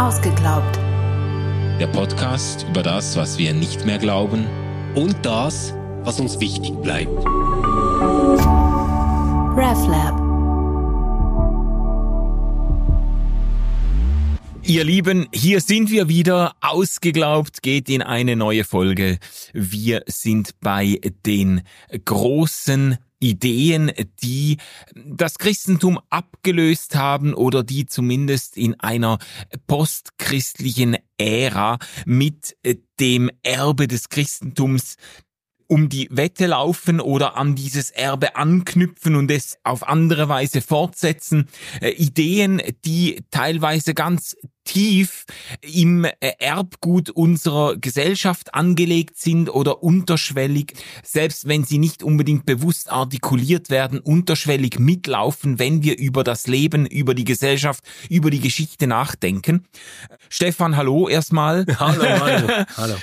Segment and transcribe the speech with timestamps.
[0.00, 0.78] Ausgeglaubt.
[1.78, 4.46] Der Podcast über das, was wir nicht mehr glauben
[4.94, 7.10] und das, was uns wichtig bleibt.
[9.58, 10.18] RefLab.
[14.62, 16.54] Ihr Lieben, hier sind wir wieder.
[16.62, 19.18] Ausgeglaubt geht in eine neue Folge.
[19.52, 21.60] Wir sind bei den
[22.06, 23.92] großen Ideen,
[24.22, 24.56] die
[24.94, 29.18] das Christentum abgelöst haben oder die zumindest in einer
[29.66, 32.56] postchristlichen Ära mit
[32.98, 34.96] dem Erbe des Christentums
[35.70, 41.48] um die Wette laufen oder an dieses Erbe anknüpfen und es auf andere Weise fortsetzen.
[41.80, 45.24] Äh, Ideen, die teilweise ganz tief
[45.62, 50.74] im äh, Erbgut unserer Gesellschaft angelegt sind oder unterschwellig,
[51.04, 56.86] selbst wenn sie nicht unbedingt bewusst artikuliert werden, unterschwellig mitlaufen, wenn wir über das Leben,
[56.86, 59.66] über die Gesellschaft, über die Geschichte nachdenken.
[60.28, 61.64] Stefan, hallo erstmal.
[61.78, 62.94] Hallo, hallo, hallo.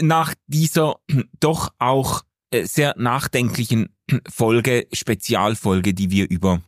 [0.00, 0.96] Nach dieser
[1.40, 3.94] doch auch äh, sehr nachdenklichen
[4.28, 6.62] Folge, Spezialfolge, die wir über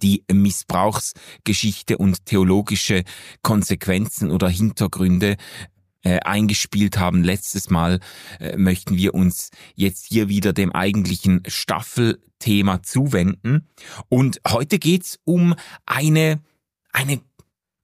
[0.00, 3.04] die Missbrauchsgeschichte und theologische
[3.42, 5.36] Konsequenzen oder Hintergründe
[6.02, 7.22] äh, eingespielt haben.
[7.22, 8.00] Letztes Mal
[8.40, 13.68] äh, möchten wir uns jetzt hier wieder dem eigentlichen Staffelthema zuwenden.
[14.08, 15.54] Und heute geht's um
[15.86, 16.40] eine,
[16.92, 17.20] eine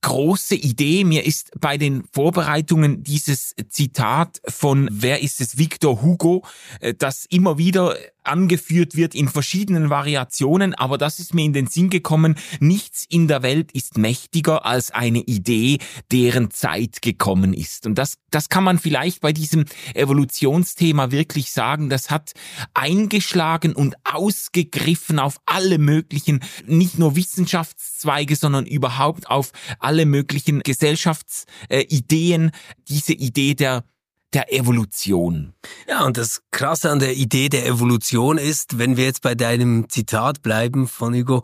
[0.03, 1.05] große Idee.
[1.05, 6.45] Mir ist bei den Vorbereitungen dieses Zitat von, wer ist es, Victor Hugo,
[6.81, 7.97] äh, das immer wieder
[8.29, 13.29] angeführt wird in verschiedenen Variationen, aber das ist mir in den Sinn gekommen, nichts in
[13.29, 15.79] der Welt ist mächtiger als eine Idee,
[16.13, 17.87] deren Zeit gekommen ist.
[17.87, 22.33] Und das, das kann man vielleicht bei diesem Evolutionsthema wirklich sagen, das hat
[22.75, 32.51] eingeschlagen und ausgegriffen auf alle möglichen, nicht nur Wissenschaftszweige, sondern überhaupt auf alle möglichen Gesellschaftsideen,
[32.89, 33.85] diese Idee der
[34.35, 35.55] der Evolution.
[35.89, 39.89] Ja, und das Krasse an der Idee der Evolution ist, wenn wir jetzt bei deinem
[39.89, 41.43] Zitat bleiben von Hugo,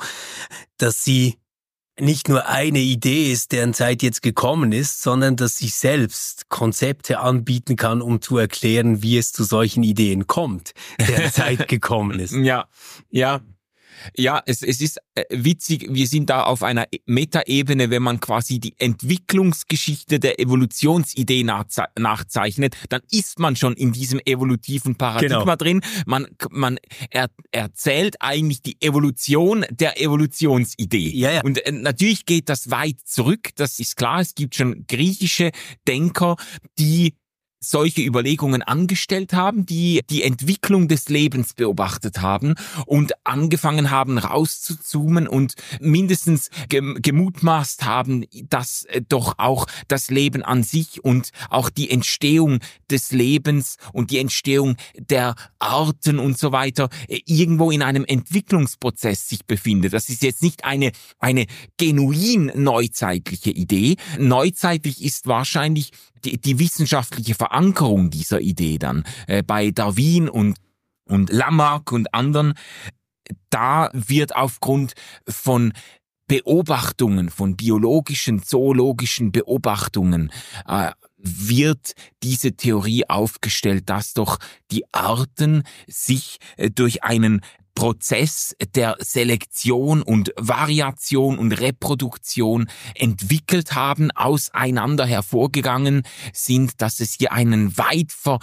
[0.76, 1.38] dass sie
[1.98, 7.20] nicht nur eine Idee ist, deren Zeit jetzt gekommen ist, sondern dass sie selbst Konzepte
[7.20, 12.32] anbieten kann, um zu erklären, wie es zu solchen Ideen kommt, deren Zeit gekommen ist.
[12.32, 12.66] Ja,
[13.10, 13.40] ja,
[14.16, 18.20] ja, es, es ist äh, witzig, wir sind da auf einer e-, Metaebene, wenn man
[18.20, 25.40] quasi die Entwicklungsgeschichte der Evolutionsidee nachze nachzeichnet, dann ist man schon in diesem evolutiven Paradigma
[25.40, 25.56] genau.
[25.56, 25.80] drin.
[26.06, 26.78] Man, man
[27.10, 31.10] er, erzählt eigentlich die Evolution der Evolutionsidee.
[31.10, 31.42] Ja, ja.
[31.42, 34.20] Und äh, natürlich geht das weit zurück, das ist klar.
[34.20, 35.50] Es gibt schon griechische
[35.86, 36.36] Denker,
[36.78, 37.14] die
[37.70, 42.54] solche Überlegungen angestellt haben, die die Entwicklung des Lebens beobachtet haben
[42.86, 50.62] und angefangen haben rauszuzoomen und mindestens gemutmaßt haben, dass äh, doch auch das Leben an
[50.62, 52.60] sich und auch die Entstehung
[52.90, 59.28] des Lebens und die Entstehung der Arten und so weiter äh, irgendwo in einem Entwicklungsprozess
[59.28, 59.92] sich befindet.
[59.92, 61.46] Das ist jetzt nicht eine, eine
[61.76, 63.96] genuin neuzeitliche Idee.
[64.18, 65.90] Neuzeitlich ist wahrscheinlich
[66.24, 70.56] die, die wissenschaftliche Verankerung dieser Idee dann äh, bei Darwin und,
[71.06, 72.54] und Lamarck und anderen,
[73.50, 74.94] da wird aufgrund
[75.28, 75.72] von
[76.26, 80.32] Beobachtungen, von biologischen, zoologischen Beobachtungen,
[80.66, 84.38] äh, wird diese Theorie aufgestellt, dass doch
[84.70, 87.40] die Arten sich äh, durch einen
[87.74, 96.02] Prozess der Selektion und Variation und Reproduktion entwickelt haben, auseinander hervorgegangen
[96.32, 98.38] sind, dass es hier einen weit ver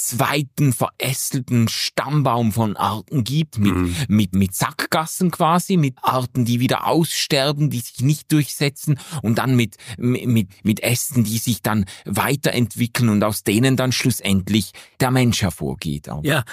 [0.00, 3.94] zweiten verästelten Stammbaum von Arten gibt, mit, mhm.
[4.08, 9.56] mit, mit Sackgassen quasi, mit Arten, die wieder aussterben, die sich nicht durchsetzen und dann
[9.56, 15.42] mit, mit, mit Ästen, die sich dann weiterentwickeln und aus denen dann schlussendlich der Mensch
[15.42, 16.08] hervorgeht.
[16.22, 16.44] Ja,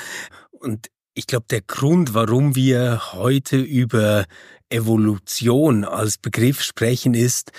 [0.52, 4.26] und ich glaube, der Grund, warum wir heute über
[4.70, 7.52] Evolution als Begriff sprechen, ist,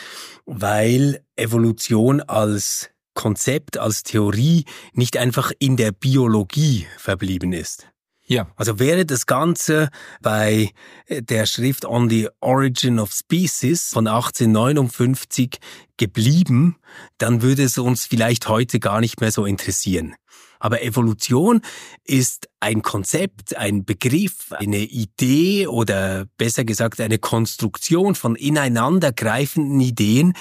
[0.46, 7.88] weil Evolution als Konzept, als Theorie nicht einfach in der Biologie verblieben ist.
[8.26, 8.46] Ja.
[8.54, 9.88] Also wäre das Ganze
[10.20, 10.70] bei
[11.08, 15.58] der Schrift On the Origin of Species von 1859
[15.96, 16.76] geblieben,
[17.16, 20.14] dann würde es uns vielleicht heute gar nicht mehr so interessieren.
[20.58, 21.60] Aber Evolution
[22.04, 30.34] ist ein Konzept, ein Begriff, eine Idee oder besser gesagt eine Konstruktion von ineinandergreifenden Ideen,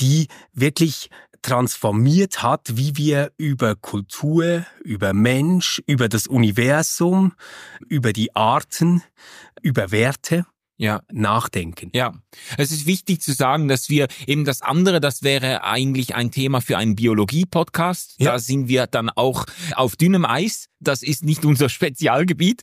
[0.00, 1.10] die wirklich
[1.42, 7.32] transformiert hat, wie wir über Kultur, über Mensch, über das Universum,
[7.86, 9.02] über die Arten,
[9.62, 10.46] über Werte
[10.78, 11.02] ja.
[11.12, 11.90] nachdenken.
[11.94, 12.14] Ja,
[12.56, 16.60] es ist wichtig zu sagen, dass wir eben das andere, das wäre eigentlich ein Thema
[16.60, 18.14] für einen Biologie-Podcast.
[18.18, 18.32] Ja.
[18.32, 19.44] Da sind wir dann auch
[19.74, 20.68] auf dünnem Eis.
[20.80, 22.62] Das ist nicht unser Spezialgebiet.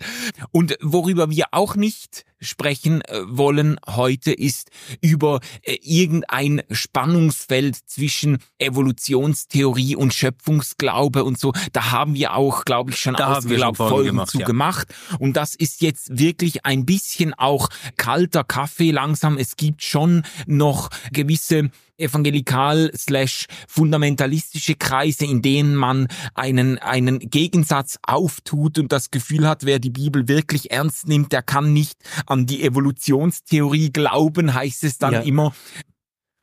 [0.52, 4.70] Und worüber wir auch nicht sprechen äh, wollen heute ist
[5.02, 11.54] über äh, irgendein Spannungsfeld zwischen Evolutionstheorie und Schöpfungsglaube und so.
[11.74, 14.46] Da haben wir auch, glaube ich, schon da Folgen, Folgen gemacht, zu ja.
[14.46, 14.94] gemacht.
[15.20, 17.70] Und das ist jetzt wirklich ein bisschen auch
[18.06, 19.40] kalter Kaffee langsam.
[19.40, 27.98] Es gibt schon noch gewisse evangelikal slash fundamentalistische Kreise, in denen man einen, einen Gegensatz
[28.04, 31.98] auftut und das Gefühl hat, wer die Bibel wirklich ernst nimmt, der kann nicht
[32.28, 35.22] an die Evolutionstheorie glauben, heißt es dann ja.
[35.22, 35.56] immer.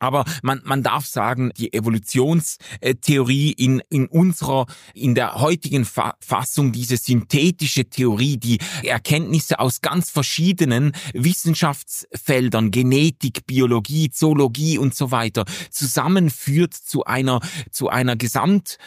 [0.03, 6.97] Aber man, man darf sagen, die Evolutionstheorie in, in unserer, in der heutigen Fassung, diese
[6.97, 16.73] synthetische Theorie, die Erkenntnisse aus ganz verschiedenen Wissenschaftsfeldern, Genetik, Biologie, Zoologie und so weiter zusammenführt
[16.73, 17.39] zu einer,
[17.71, 18.77] zu einer Gesamt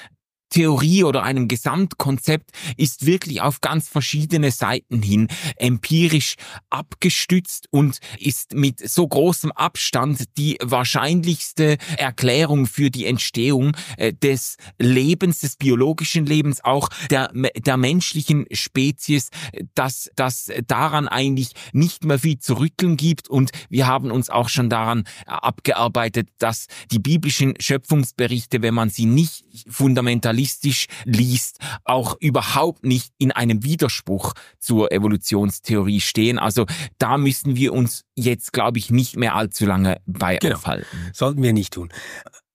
[0.50, 6.34] Theorie oder einem Gesamtkonzept ist wirklich auf ganz verschiedene Seiten hin empirisch
[6.70, 14.56] abgestützt und ist mit so großem Abstand die wahrscheinlichste Erklärung für die Entstehung äh, des
[14.78, 19.30] Lebens, des biologischen Lebens, auch der, der menschlichen Spezies,
[19.74, 23.28] dass das daran eigentlich nicht mehr viel zu rütteln gibt.
[23.28, 29.06] Und wir haben uns auch schon daran abgearbeitet, dass die biblischen Schöpfungsberichte, wenn man sie
[29.06, 36.38] nicht fundamental realistisch liest, auch überhaupt nicht in einem Widerspruch zur Evolutionstheorie stehen.
[36.38, 36.66] Also
[36.98, 40.56] da müssen wir uns jetzt, glaube ich, nicht mehr allzu lange bei genau.
[40.56, 40.86] aufhalten.
[41.12, 41.90] Sollten wir nicht tun.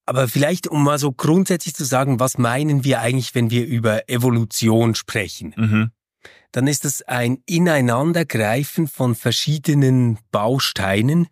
[0.05, 4.09] Aber vielleicht, um mal so grundsätzlich zu sagen, was meinen wir eigentlich, wenn wir über
[4.09, 5.53] Evolution sprechen?
[5.55, 5.91] Mhm.
[6.51, 11.27] Dann ist es ein Ineinandergreifen von verschiedenen Bausteinen,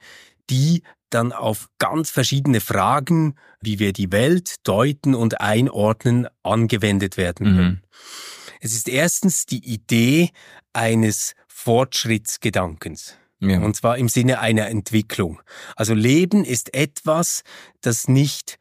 [0.50, 7.52] die dann auf ganz verschiedene Fragen, wie wir die Welt deuten und einordnen, angewendet werden
[7.52, 7.56] mhm.
[7.56, 7.70] können.
[7.70, 7.82] Mhm.
[8.62, 10.30] Es ist erstens die Idee
[10.74, 13.16] eines Fortschrittsgedankens.
[13.40, 13.60] Ja.
[13.60, 15.42] Und zwar im Sinne einer Entwicklung.
[15.76, 17.44] Also Leben ist etwas,
[17.82, 18.59] das nicht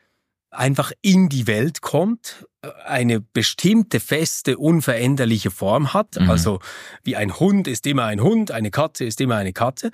[0.50, 2.46] einfach in die Welt kommt,
[2.84, 6.18] eine bestimmte feste, unveränderliche Form hat.
[6.18, 6.30] Mhm.
[6.30, 6.60] Also
[7.02, 9.90] wie ein Hund ist immer ein Hund, eine Katze ist immer eine Katze,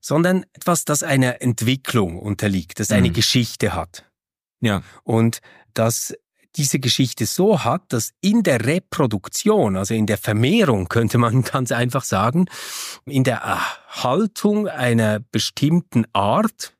[0.00, 3.14] sondern etwas, das einer Entwicklung unterliegt, das eine mhm.
[3.14, 4.04] Geschichte hat.
[4.60, 4.82] Ja.
[5.04, 5.40] Und
[5.74, 6.14] das
[6.56, 11.72] diese Geschichte so hat, dass in der Reproduktion, also in der Vermehrung, könnte man ganz
[11.72, 12.46] einfach sagen,
[13.06, 16.76] in der Erhaltung einer bestimmten Art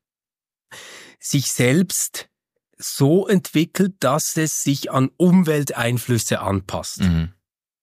[1.19, 2.29] sich selbst
[2.83, 7.01] so entwickelt, dass es sich an Umwelteinflüsse anpasst.
[7.01, 7.33] Mhm.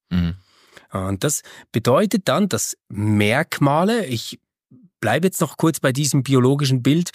[0.10, 0.36] Mhm.
[0.92, 4.40] Und das bedeutet dann, dass Merkmale, ich
[5.00, 7.12] bleibe jetzt noch kurz bei diesem biologischen Bild,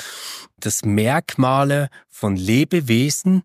[0.59, 3.43] dass Merkmale von Lebewesen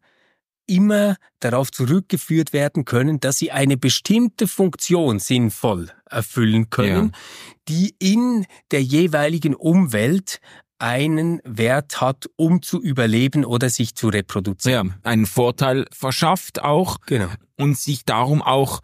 [0.68, 7.20] immer darauf zurückgeführt werden können, dass sie eine bestimmte Funktion sinnvoll erfüllen können, ja.
[7.68, 10.40] die in der jeweiligen Umwelt
[10.80, 14.96] einen Wert hat, um zu überleben oder sich zu reproduzieren.
[15.04, 17.28] Ja, einen Vorteil verschafft auch genau.
[17.58, 18.82] und sich darum auch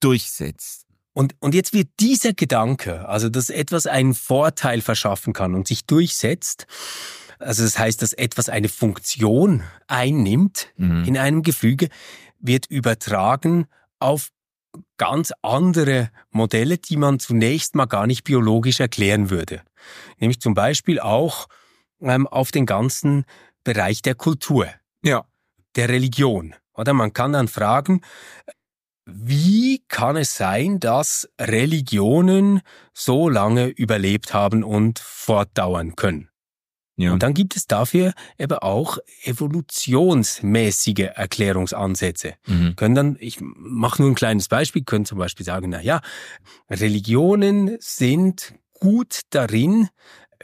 [0.00, 0.86] durchsetzt.
[1.12, 5.86] Und, und jetzt wird dieser Gedanke, also dass etwas einen Vorteil verschaffen kann und sich
[5.86, 6.66] durchsetzt,
[7.38, 11.04] also das heißt, dass etwas eine Funktion einnimmt mhm.
[11.04, 11.88] in einem Gefüge,
[12.40, 13.66] wird übertragen
[13.98, 14.28] auf
[14.96, 19.62] ganz andere Modelle, die man zunächst mal gar nicht biologisch erklären würde.
[20.18, 21.48] Nämlich zum Beispiel auch
[22.00, 23.24] ähm, auf den ganzen
[23.64, 24.68] Bereich der Kultur,
[25.02, 25.24] ja.
[25.76, 26.54] der Religion.
[26.74, 28.02] Oder man kann dann fragen,
[29.06, 32.62] wie kann es sein, dass Religionen
[32.94, 36.30] so lange überlebt haben und fortdauern können?
[36.96, 37.12] Ja.
[37.12, 42.34] Und dann gibt es dafür eben auch evolutionsmäßige Erklärungsansätze.
[42.46, 42.76] Mhm.
[42.76, 46.00] Können dann, ich mache nur ein kleines Beispiel, können zum Beispiel sagen, na ja,
[46.70, 49.88] Religionen sind gut darin,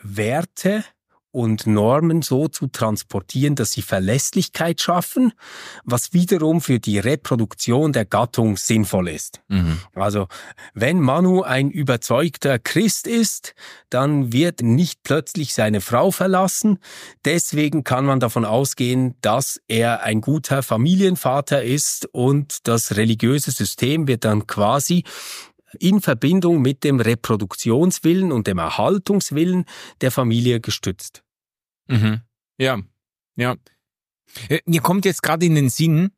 [0.02, 0.84] Werte
[1.32, 5.32] und Normen so zu transportieren, dass sie Verlässlichkeit schaffen,
[5.84, 9.40] was wiederum für die Reproduktion der Gattung sinnvoll ist.
[9.48, 9.78] Mhm.
[9.94, 10.26] Also
[10.74, 13.54] wenn Manu ein überzeugter Christ ist,
[13.90, 16.78] dann wird nicht plötzlich seine Frau verlassen.
[17.24, 24.08] Deswegen kann man davon ausgehen, dass er ein guter Familienvater ist und das religiöse System
[24.08, 25.04] wird dann quasi
[25.78, 29.64] in Verbindung mit dem Reproduktionswillen und dem Erhaltungswillen
[30.00, 31.22] der Familie gestützt.
[31.88, 32.20] Mhm.
[32.58, 32.80] Ja,
[33.36, 33.56] ja.
[34.48, 36.10] Äh, mir kommt jetzt gerade in den Sinn,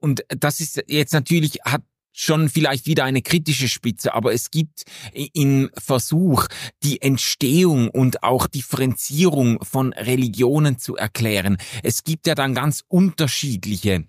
[0.00, 4.82] und das ist jetzt natürlich, hat schon vielleicht wieder eine kritische Spitze, aber es gibt
[5.12, 6.46] im Versuch,
[6.82, 11.58] die Entstehung und auch Differenzierung von Religionen zu erklären.
[11.84, 14.04] Es gibt ja dann ganz unterschiedliche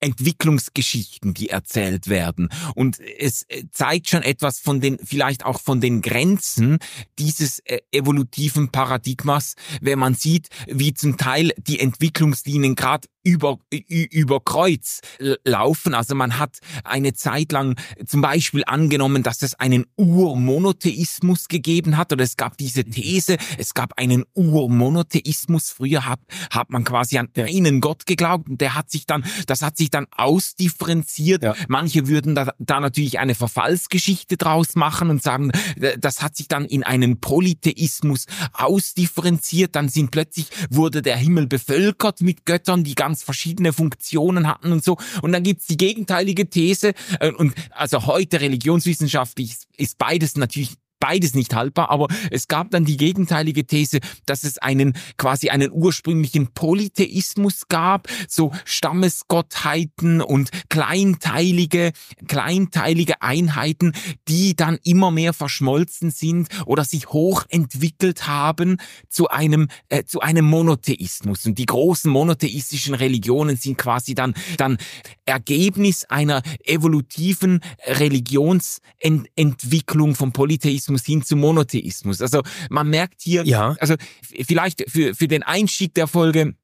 [0.00, 2.48] Entwicklungsgeschichten, die erzählt werden.
[2.74, 6.78] Und es äh, zeigt schon etwas von den, vielleicht auch von den Grenzen
[7.18, 13.58] dieses äh, evolutiven Paradigmas, wenn man sieht, wie zum Teil die Entwicklungslinien gerade über,
[13.88, 15.00] über Kreuz
[15.44, 15.94] laufen.
[15.94, 22.12] Also man hat eine Zeit lang zum Beispiel angenommen, dass es einen Urmonotheismus gegeben hat
[22.12, 25.70] oder es gab diese These, es gab einen Urmonotheismus.
[25.70, 26.20] Früher hat,
[26.50, 29.90] hat man quasi an einen Gott geglaubt und der hat sich dann, das hat sich
[29.90, 31.42] dann ausdifferenziert.
[31.42, 31.54] Ja.
[31.68, 35.50] Manche würden da, da natürlich eine Verfallsgeschichte draus machen und sagen,
[35.98, 39.76] das hat sich dann in einen Polytheismus ausdifferenziert.
[39.76, 44.84] Dann sind plötzlich, wurde der Himmel bevölkert mit Göttern, die ganz verschiedene Funktionen hatten und
[44.84, 44.96] so.
[45.22, 46.94] Und dann gibt's die gegenteilige These.
[47.20, 52.84] Äh, und also heute religionswissenschaftlich ist beides natürlich beides nicht haltbar, aber es gab dann
[52.84, 61.92] die gegenteilige These, dass es einen quasi einen ursprünglichen Polytheismus gab, so Stammesgottheiten und kleinteilige
[62.26, 63.92] kleinteilige Einheiten,
[64.28, 68.76] die dann immer mehr verschmolzen sind oder sich hochentwickelt haben
[69.08, 71.46] zu einem äh, zu einem Monotheismus.
[71.46, 74.78] Und die großen monotheistischen Religionen sind quasi dann dann
[75.26, 82.20] Ergebnis einer evolutiven Religionsentwicklung vom Polytheismus Polytheismus hin zum Monotheismus.
[82.20, 83.76] Also man merkt hier, ja.
[83.80, 86.54] also vielleicht für, für den Einstieg der Folge,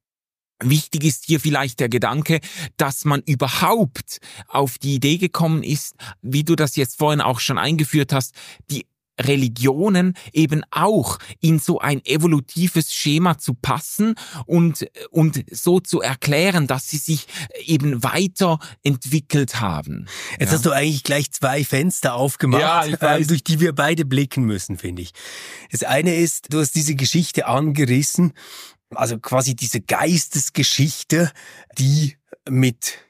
[0.63, 2.39] Wichtig ist hier vielleicht der Gedanke,
[2.77, 7.57] dass man überhaupt auf die Idee gekommen ist, wie du das jetzt vorhin auch schon
[7.57, 8.33] eingeführt hast,
[8.71, 8.85] die
[9.19, 16.67] Religionen eben auch in so ein evolutives Schema zu passen und, und so zu erklären,
[16.67, 17.27] dass sie sich
[17.65, 20.07] eben weiterentwickelt haben.
[20.39, 20.55] Jetzt ja.
[20.55, 24.77] hast du eigentlich gleich zwei Fenster aufgemacht, ja, äh, durch die wir beide blicken müssen,
[24.77, 25.11] finde ich.
[25.71, 28.33] Das eine ist, du hast diese Geschichte angerissen,
[28.93, 31.31] also quasi diese Geistesgeschichte,
[31.77, 32.17] die
[32.49, 33.04] mit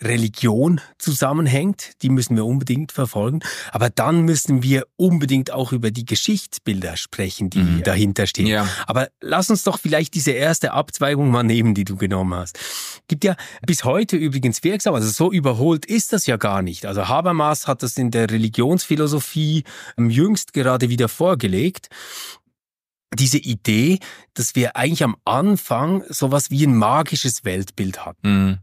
[0.00, 3.40] Religion zusammenhängt, die müssen wir unbedingt verfolgen.
[3.72, 7.82] Aber dann müssen wir unbedingt auch über die Geschichtsbilder sprechen, die mhm.
[7.82, 8.46] dahinter stehen.
[8.46, 8.68] Ja.
[8.86, 12.58] Aber lass uns doch vielleicht diese erste Abzweigung mal nehmen, die du genommen hast.
[13.08, 13.36] Gibt ja
[13.66, 16.86] bis heute übrigens wirksam, also so überholt ist das ja gar nicht.
[16.86, 19.64] Also Habermas hat das in der Religionsphilosophie
[19.96, 21.88] jüngst gerade wieder vorgelegt
[23.16, 23.98] diese Idee,
[24.34, 28.46] dass wir eigentlich am Anfang sowas wie ein magisches Weltbild hatten.
[28.46, 28.58] Mhm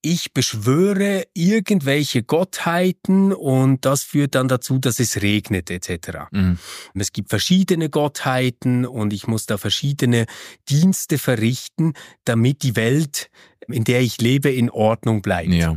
[0.00, 6.30] ich beschwöre irgendwelche Gottheiten und das führt dann dazu, dass es regnet etc.
[6.30, 6.58] Mhm.
[6.94, 10.26] Es gibt verschiedene Gottheiten und ich muss da verschiedene
[10.68, 11.94] Dienste verrichten,
[12.24, 13.30] damit die Welt,
[13.66, 15.52] in der ich lebe, in Ordnung bleibt.
[15.52, 15.76] Ja.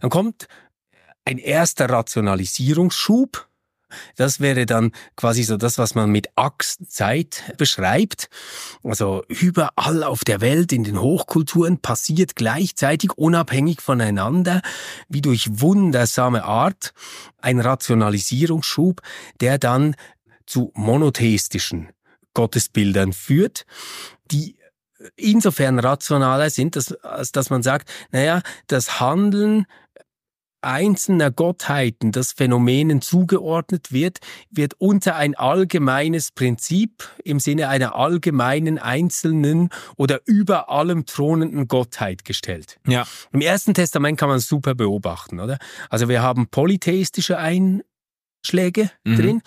[0.00, 0.46] Dann kommt
[1.24, 3.49] ein erster Rationalisierungsschub
[4.16, 8.28] das wäre dann quasi so das, was man mit Achszeit beschreibt.
[8.82, 14.62] Also überall auf der Welt, in den Hochkulturen passiert gleichzeitig unabhängig voneinander,
[15.08, 16.92] wie durch wundersame Art,
[17.38, 19.00] ein Rationalisierungsschub,
[19.40, 19.96] der dann
[20.46, 21.90] zu monotheistischen
[22.34, 23.66] Gottesbildern führt,
[24.30, 24.56] die
[25.16, 29.66] insofern rationaler sind, dass, als dass man sagt, naja, das Handeln
[30.62, 34.18] einzelner Gottheiten, das Phänomenen zugeordnet wird,
[34.50, 42.24] wird unter ein allgemeines Prinzip im Sinne einer allgemeinen einzelnen oder über allem thronenden Gottheit
[42.24, 42.78] gestellt.
[42.86, 43.06] Ja.
[43.32, 45.58] Im Ersten Testament kann man es super beobachten, oder?
[45.88, 49.16] Also wir haben polytheistische Einschläge mhm.
[49.16, 49.42] drin.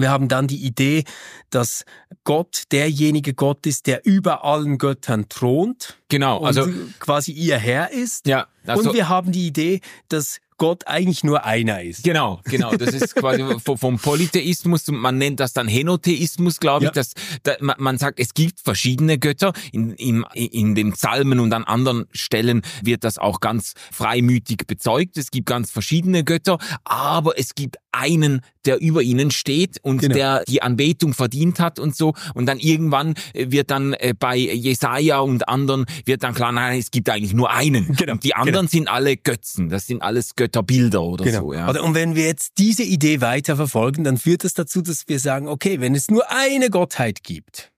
[0.00, 1.04] Wir haben dann die Idee,
[1.50, 1.84] dass
[2.24, 5.98] Gott derjenige Gott ist, der über allen Göttern thront.
[6.08, 8.26] Genau, also quasi ihr Herr ist.
[8.26, 8.46] Ja.
[8.66, 12.04] Also, und wir haben die Idee, dass Gott eigentlich nur einer ist.
[12.04, 12.72] Genau, genau.
[12.72, 16.90] Das ist quasi vom Polytheismus, man nennt das dann Henotheismus, glaube ich.
[16.90, 16.92] Ja.
[16.92, 17.14] Dass,
[17.44, 19.54] da, man sagt, es gibt verschiedene Götter.
[19.72, 25.16] In, in, in den Psalmen und an anderen Stellen wird das auch ganz freimütig bezeugt.
[25.16, 30.14] Es gibt ganz verschiedene Götter, aber es gibt einen, der über ihnen steht und genau.
[30.14, 32.14] der die Anbetung verdient hat und so.
[32.34, 36.90] Und dann irgendwann wird dann äh, bei Jesaja und anderen wird dann klar, nein, es
[36.90, 37.96] gibt eigentlich nur einen.
[38.00, 38.12] Genau.
[38.12, 38.70] Und die anderen genau.
[38.70, 39.68] sind alle Götzen.
[39.68, 41.40] Das sind alles Götter Götterbilder oder genau.
[41.40, 41.54] so.
[41.54, 41.68] Ja.
[41.68, 45.48] Und wenn wir jetzt diese Idee weiter verfolgen, dann führt das dazu, dass wir sagen,
[45.48, 47.72] okay, wenn es nur eine Gottheit gibt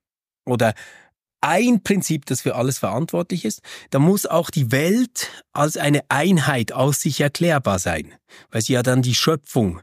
[0.44, 0.74] oder
[1.42, 6.72] ein Prinzip, das für alles verantwortlich ist, dann muss auch die Welt als eine Einheit
[6.72, 8.14] aus sich erklärbar sein,
[8.50, 9.80] weil sie ja dann die Schöpfung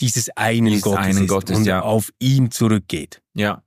[0.00, 1.82] dieses einen dieses Gottes einen ist Gottes, und ja.
[1.82, 3.22] auf ihn zurückgeht.
[3.34, 3.62] Ja.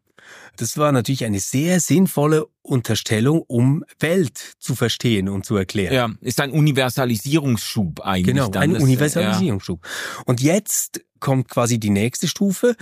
[0.58, 5.94] Das war natürlich eine sehr sinnvolle Unterstellung, um Welt zu verstehen und zu erklären.
[5.94, 8.36] Ja, ist ein Universalisierungsschub eigentlich.
[8.36, 8.64] Genau, dann.
[8.64, 9.86] ein Das, Universalisierungsschub.
[10.26, 12.76] Und jetzt kommt quasi die nächste Stufe.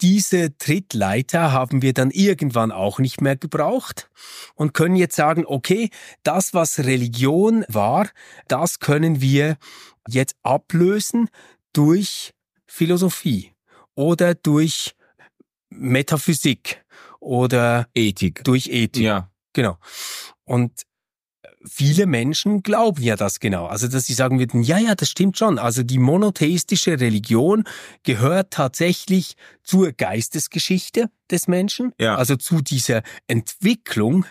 [0.00, 4.10] Diese Trittleiter haben wir dann irgendwann auch nicht mehr gebraucht
[4.54, 5.90] und können jetzt sagen, okay,
[6.22, 8.08] das, was Religion war,
[8.48, 9.56] das können wir
[10.08, 11.28] jetzt ablösen
[11.72, 12.32] durch
[12.66, 13.52] Philosophie
[13.94, 14.94] oder durch
[15.70, 16.84] Metaphysik
[17.20, 18.44] oder Ethik.
[18.44, 19.02] durch Ethik.
[19.02, 19.30] Ja.
[19.52, 19.78] Genau.
[20.44, 20.72] Und
[21.68, 23.66] viele Menschen glauben ja das genau.
[23.66, 25.58] Also, dass sie sagen würden, ja, ja, das stimmt schon.
[25.58, 27.64] Also die monotheistische Religion
[28.04, 31.92] gehört tatsächlich zur Geistesgeschichte des Menschen.
[32.00, 32.16] Ja.
[32.16, 34.26] Also zu dieser Entwicklung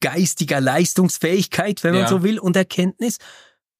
[0.00, 2.08] geistiger Leistungsfähigkeit, wenn man Ja.
[2.08, 3.18] so will, und Erkenntnis.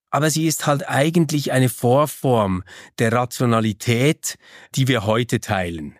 [0.09, 2.63] Aber sie ist halt eigentlich eine Vorform
[2.99, 4.37] der Rationalität,
[4.75, 5.97] die wir heute teilen.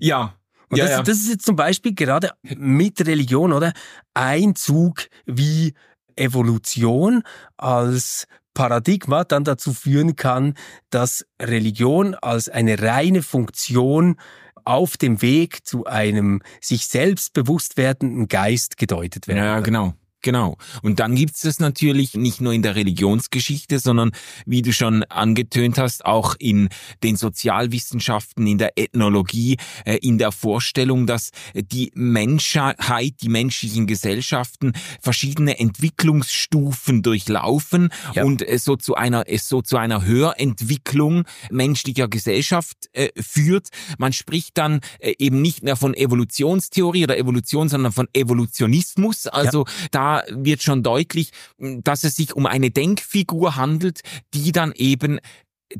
[0.00, 0.38] Ja.
[0.72, 1.02] Und ja, das, ja.
[1.02, 3.74] das ist jetzt zum Beispiel gerade mit Religion, oder?
[4.14, 5.74] Ein Zug wie
[6.16, 7.22] Evolution
[7.58, 10.54] als Paradigma dann dazu führen kann,
[10.88, 14.16] dass Religion als eine reine Funktion
[14.64, 19.38] auf dem Weg zu einem sich selbst bewusst werdenden Geist gedeutet werden.
[19.38, 19.92] Ja, genau.
[20.22, 20.56] Genau.
[20.82, 24.12] Und dann gibt's das natürlich nicht nur in der Religionsgeschichte, sondern
[24.46, 26.68] wie du schon angetönt hast, auch in
[27.02, 34.72] den Sozialwissenschaften, in der Ethnologie, äh, in der Vorstellung, dass die Menschheit, die menschlichen Gesellschaften
[35.00, 38.24] verschiedene Entwicklungsstufen durchlaufen Ja.
[38.24, 43.68] und es so zu einer, es so zu einer Höherentwicklung menschlicher Gesellschaft äh, führt.
[43.98, 49.26] Man spricht dann äh, eben nicht mehr von Evolutionstheorie oder Evolution, sondern von Evolutionismus.
[49.26, 54.00] Also da wird schon deutlich, dass es sich um eine Denkfigur handelt,
[54.34, 55.18] die dann eben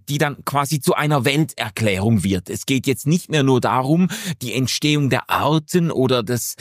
[0.08, 2.48] die dann quasi zu einer Welterklärung wird.
[2.48, 4.08] Es geht jetzt nicht mehr nur darum,
[4.40, 6.56] die Entstehung der Arten oder das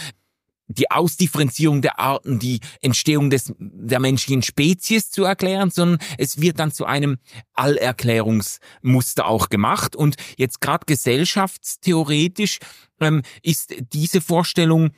[0.78, 6.60] die Ausdifferenzierung der Arten, die Entstehung des, der menschlichen Spezies zu erklären, sondern es wird
[6.60, 7.18] dann zu einem
[7.54, 9.96] Allerklärungsmuster auch gemacht.
[9.96, 12.60] Und jetzt gerade gesellschaftstheoretisch
[13.00, 14.92] ähm, ist diese Vorstellung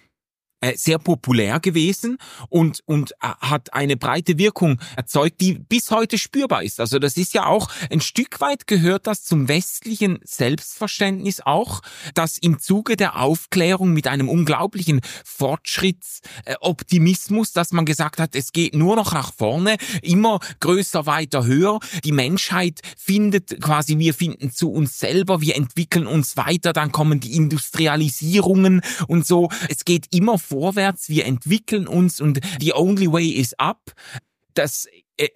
[0.76, 2.18] sehr populär gewesen
[2.50, 6.80] und, und äh, hat eine breite Wirkung erzeugt, die bis heute spürbar ist.
[6.80, 11.82] Also das ist ja auch ein Stück weit gehört das zum westlichen Selbstverständnis auch,
[12.14, 18.76] dass im Zuge der Aufklärung mit einem unglaublichen Fortschrittsoptimismus, dass man gesagt hat, es geht
[18.76, 21.80] nur noch nach vorne, immer größer, weiter, höher.
[22.04, 27.20] Die Menschheit findet quasi, wir finden zu uns selber, wir entwickeln uns weiter, dann kommen
[27.20, 29.50] die Industrialisierungen und so.
[29.70, 33.92] Es geht immer vorwärts, wir entwickeln uns und the only way is up.
[34.54, 34.88] Das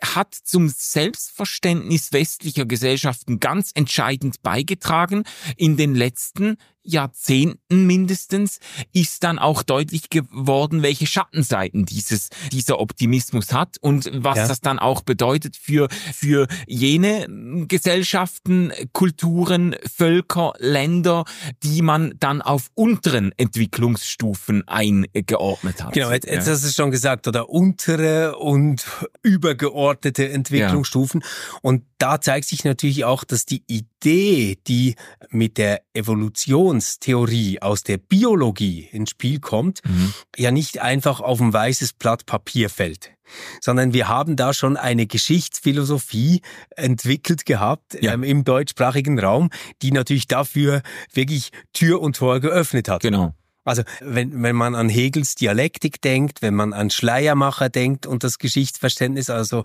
[0.04, 5.24] hat zum Selbstverständnis westlicher Gesellschaften ganz entscheidend beigetragen.
[5.56, 6.58] In den letzten
[6.90, 8.60] Jahrzehnten mindestens
[8.94, 14.48] ist dann auch deutlich geworden, welche Schattenseiten dieses, dieser Optimismus hat und was Ja.
[14.48, 17.28] das dann auch bedeutet für, für jene
[17.68, 21.26] Gesellschaften, Kulturen, Völker, Länder,
[21.62, 25.92] die man dann auf unteren Entwicklungsstufen eingeordnet hat.
[25.94, 26.54] Genau, jetzt, jetzt Ja.
[26.54, 28.86] hast du es schon gesagt, oder untere und
[29.24, 31.24] übergeordnete Entwicklungsstufen.
[31.62, 34.96] Und da zeigt sich natürlich auch, dass die Idee, die
[35.30, 40.14] mit der Evolutionstheorie aus der Biologie ins Spiel kommt, Mhm.
[40.36, 43.12] ja nicht einfach auf ein weißes Blatt Papier fällt.
[43.62, 46.42] Sondern wir haben da schon eine Geschichtsphilosophie
[46.76, 48.14] entwickelt gehabt Ja.
[48.14, 49.50] ähm, im deutschsprachigen Raum,
[49.82, 50.82] die natürlich dafür
[51.14, 53.02] wirklich Tür und Tor geöffnet hat.
[53.02, 53.34] Genau.
[53.68, 58.40] Also wenn, wenn man an Hegels Dialektik denkt, wenn man an Schleiermacher denkt und das
[58.40, 59.64] Geschichtsverständnis, also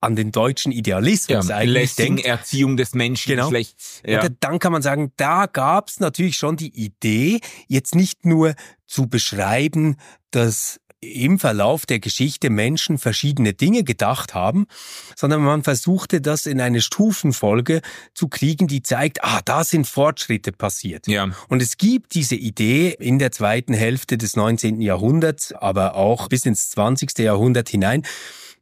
[0.00, 4.02] an den deutschen Idealismus Ja, eigentlich denkt, Erziehung des Menschengeschlechts.
[4.06, 4.22] Ja.
[4.22, 8.54] und dann kann man sagen, da gab es natürlich schon die Idee, jetzt nicht nur
[8.86, 9.96] zu beschreiben,
[10.30, 14.66] dass im Verlauf der Geschichte Menschen verschiedene Dinge gedacht haben,
[15.14, 17.82] sondern man versuchte das in eine Stufenfolge
[18.14, 21.06] zu kriegen, die zeigt, ah, da sind Fortschritte passiert.
[21.06, 21.30] ja.
[21.48, 24.80] Und es gibt diese Idee in der zweiten Hälfte des 19.
[24.80, 27.18] Jahrhunderts, aber auch bis ins 20.
[27.18, 28.02] Jahrhundert hinein,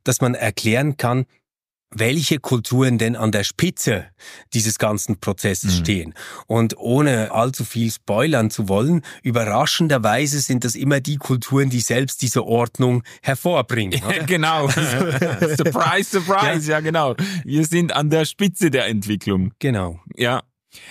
[0.03, 1.27] dass man erklären kann,
[1.95, 4.07] welche Kulturen denn an der Spitze
[4.53, 5.85] dieses ganzen Prozesses Mhm.
[5.85, 6.15] stehen.
[6.47, 12.23] Und ohne allzu viel spoilern zu wollen, überraschenderweise sind das immer die Kulturen, die selbst
[12.23, 14.03] diese Ordnung hervorbringen.
[14.05, 14.25] Oder?
[14.25, 14.69] genau.
[15.57, 16.81] surprise, surprise, ja.
[16.81, 17.15] genau.
[17.45, 19.53] Wir sind an der Spitze der Entwicklung.
[19.59, 20.01] Genau.
[20.17, 20.43] Ja.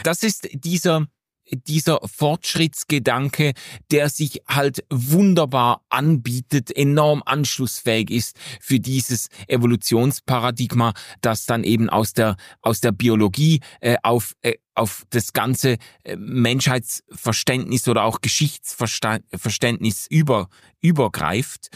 [0.04, 1.08] Das ist dieser
[1.56, 3.54] dieser Fortschrittsgedanke,
[3.92, 12.14] der sich halt wunderbar anbietet, enorm anschlussfähig ist für dieses Evolutionsparadigma, das dann eben aus
[12.14, 20.08] der aus der Biologie äh, auf äh, auf das ganze äh, Menschheitsverständnis oder auch Geschichtsverständnis
[20.10, 20.50] über
[20.82, 21.70] übergreift.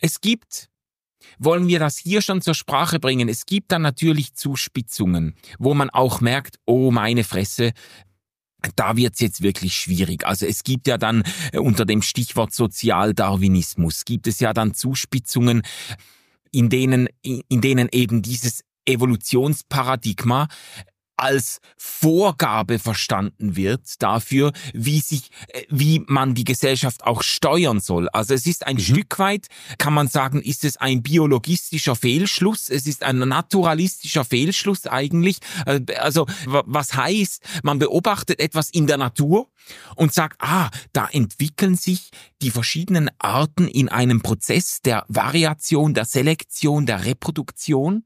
[0.00, 0.68] Es gibt
[1.38, 3.28] wollen wir das hier schon zur Sprache bringen.
[3.28, 7.72] Es gibt dann natürlich Zuspitzungen, wo man auch merkt, oh meine Fresse,
[8.76, 10.26] da wird's jetzt wirklich schwierig.
[10.26, 15.62] Also es gibt ja dann äh, unter dem Stichwort Sozialdarwinismus gibt es ja dann Zuspitzungen,
[16.50, 20.48] in denen, in denen eben dieses Evolutionsparadigma
[21.18, 28.08] als Vorgabe verstanden wird dafür, wie sich, äh, wie man die Gesellschaft auch steuern soll.
[28.10, 28.80] Also es ist ein mhm.
[28.80, 32.70] Stück weit, kann man sagen, ist es ein biologistischer Fehlschluss.
[32.70, 35.38] Es ist ein naturalistischer Fehlschluss eigentlich.
[35.66, 39.48] Äh, also was heißt, man beobachtet etwas in der Natur
[39.96, 42.10] und sagt, ah, da entwickeln sich
[42.42, 48.04] die verschiedenen Arten in einem Prozess der Variation, der Selektion, der Reproduktion.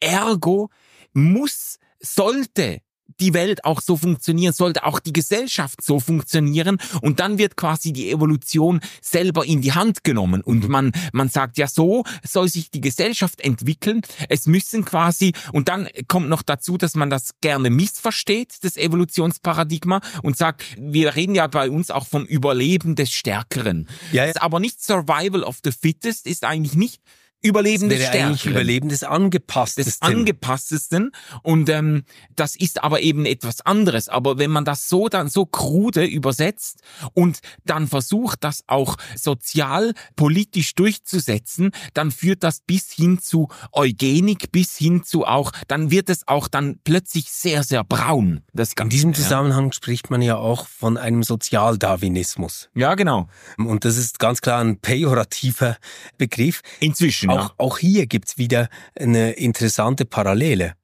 [0.00, 0.70] Ergo
[1.12, 2.80] muss sollte
[3.20, 7.92] die Welt auch so funktionieren, sollte auch die Gesellschaft so funktionieren und dann wird quasi
[7.92, 10.70] die Evolution selber in die Hand genommen und mhm.
[10.70, 14.02] man, man sagt ja so soll sich die Gesellschaft entwickeln.
[14.28, 20.00] Es müssen quasi, und dann kommt noch dazu, dass man das gerne missversteht, das Evolutionsparadigma
[20.22, 23.88] und sagt, wir reden ja bei uns auch vom Überleben des Stärkeren.
[24.12, 24.32] Ja, ja.
[24.36, 27.00] Aber nicht Survival of the Fittest ist eigentlich nicht
[27.44, 28.52] Überleben des Stärkeren.
[28.52, 29.84] Überleben des Angepasstesten.
[29.84, 31.12] Des Angepasstesten.
[31.42, 32.04] Und ähm,
[32.36, 34.08] das ist aber eben etwas anderes.
[34.08, 36.80] Aber wenn man das so dann so krude übersetzt
[37.12, 44.50] und dann versucht, das auch sozial, politisch durchzusetzen, dann führt das bis hin zu Eugenik,
[44.50, 48.40] bis hin zu auch, dann wird es auch dann plötzlich sehr, sehr braun.
[48.54, 52.70] Das In diesem Zusammenhang spricht man ja auch von einem Sozialdarwinismus.
[52.74, 53.28] Ja, genau.
[53.58, 55.76] Und das ist ganz klar ein pejorativer
[56.16, 56.62] Begriff.
[56.80, 58.68] Inzwischen auch, auch hier gibt's wieder
[58.98, 60.74] eine interessante Parallele.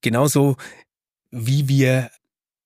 [0.00, 0.56] Genauso
[1.30, 2.10] wie wir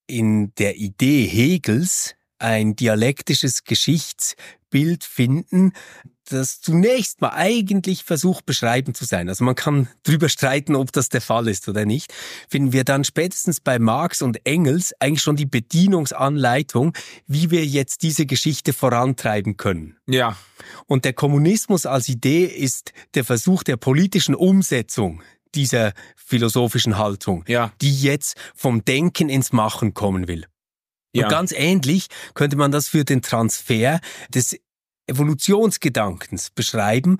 [0.06, 5.72] in der Idee Hegels ein dialektisches Geschichtsbild finden,
[6.26, 9.28] das zunächst mal eigentlich versucht beschreiben zu sein.
[9.28, 12.12] Also man kann drüber streiten, ob das der Fall ist oder nicht.
[12.48, 16.92] Finden wir dann spätestens bei Marx und Engels eigentlich schon die Bedienungsanleitung,
[17.26, 19.96] wie wir jetzt diese Geschichte vorantreiben können.
[20.06, 20.36] Ja.
[20.86, 25.22] Und der Kommunismus als Idee ist der Versuch der politischen Umsetzung
[25.54, 27.72] dieser philosophischen Haltung, ja.
[27.80, 30.46] die jetzt vom Denken ins Machen kommen will.
[31.16, 31.24] Ja.
[31.24, 34.58] Und ganz ähnlich könnte man das für den Transfer des
[35.06, 37.18] Evolutionsgedankens beschreiben,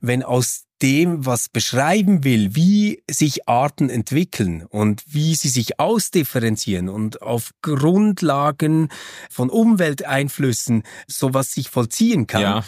[0.00, 6.88] wenn aus dem, was beschreiben will, wie sich Arten entwickeln und wie sie sich ausdifferenzieren
[6.88, 8.88] und auf Grundlagen
[9.30, 12.64] von Umwelteinflüssen sowas sich vollziehen kann, ja.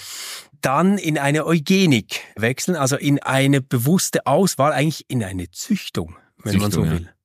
[0.60, 6.60] dann in eine Eugenik wechseln, also in eine bewusste Auswahl, eigentlich in eine Züchtung, wenn
[6.60, 7.04] Züchtung, man so will.
[7.04, 7.19] Ja.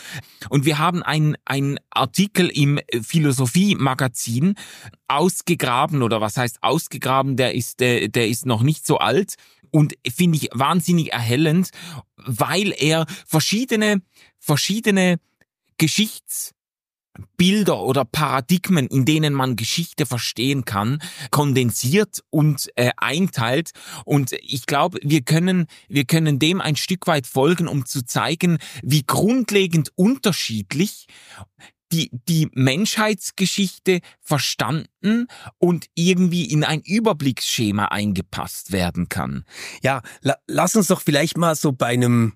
[0.48, 4.54] Und wir haben einen ein Artikel im Philosophie-Magazin
[5.08, 9.34] ausgegraben oder was heißt ausgegraben, der ist, der, der ist noch nicht so alt
[9.70, 11.68] und finde ich wahnsinnig erhellend,
[12.16, 14.00] weil er verschiedene,
[14.38, 15.18] verschiedene
[15.76, 16.52] Geschichts
[17.36, 23.72] Bilder oder Paradigmen, in denen man Geschichte verstehen kann, kondensiert und äh, einteilt.
[24.04, 28.58] Und ich glaube, wir können, wir können dem ein Stück weit folgen, um zu zeigen,
[28.82, 31.06] wie grundlegend unterschiedlich
[31.92, 35.26] die, die Menschheitsgeschichte verstanden
[35.58, 39.44] und irgendwie in ein Überblicksschema eingepasst werden kann.
[39.82, 42.34] Ja, la lass uns doch vielleicht mal so bei einem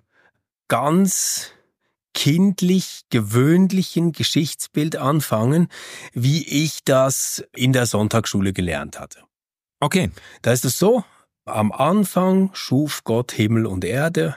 [0.69, 1.53] ganz
[2.17, 5.69] kindlich gewöhnlichen Geschichtsbild anfangen,
[6.15, 9.21] wie ich das in der Sonntagsschule gelernt hatte.
[9.81, 10.11] Okay.
[10.41, 11.05] Da ist es so,
[11.45, 14.35] am Anfang schuf Gott Himmel und Erde,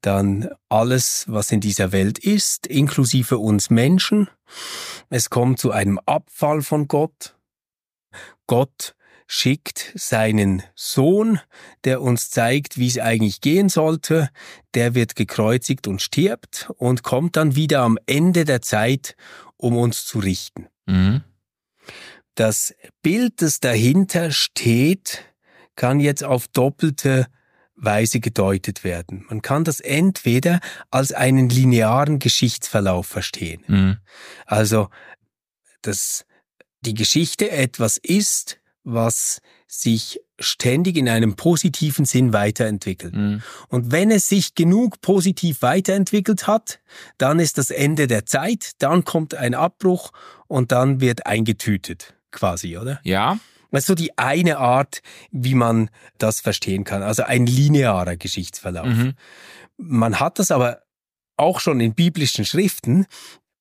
[0.00, 4.28] dann alles, was in dieser Welt ist, inklusive uns Menschen.
[5.08, 7.36] Es kommt zu einem Abfall von Gott.
[8.48, 8.96] Gott
[9.30, 11.38] schickt seinen Sohn,
[11.84, 14.30] der uns zeigt, wie es eigentlich gehen sollte.
[14.74, 19.16] Der wird gekreuzigt und stirbt und kommt dann wieder am Ende der Zeit,
[19.58, 20.66] um uns zu richten.
[20.86, 21.22] Mhm.
[22.34, 25.24] Das Bild, das dahinter steht,
[25.76, 27.26] kann jetzt auf doppelte
[27.76, 29.26] Weise gedeutet werden.
[29.28, 30.60] Man kann das entweder
[30.90, 33.62] als einen linearen Geschichtsverlauf verstehen.
[33.66, 33.98] Mhm.
[34.46, 34.88] Also,
[35.82, 36.24] dass
[36.80, 38.58] die Geschichte etwas ist,
[38.90, 43.14] was sich ständig in einem positiven Sinn weiterentwickelt.
[43.14, 43.42] Mhm.
[43.68, 46.80] Und wenn es sich genug positiv weiterentwickelt hat,
[47.18, 50.12] dann ist das Ende der Zeit, dann kommt ein Abbruch
[50.46, 53.00] und dann wird eingetütet, quasi, oder?
[53.04, 53.38] Ja.
[53.70, 57.02] Das ist so die eine Art, wie man das verstehen kann.
[57.02, 58.86] Also ein linearer Geschichtsverlauf.
[58.86, 59.12] Mhm.
[59.76, 60.82] Man hat das aber
[61.36, 63.06] auch schon in biblischen Schriften,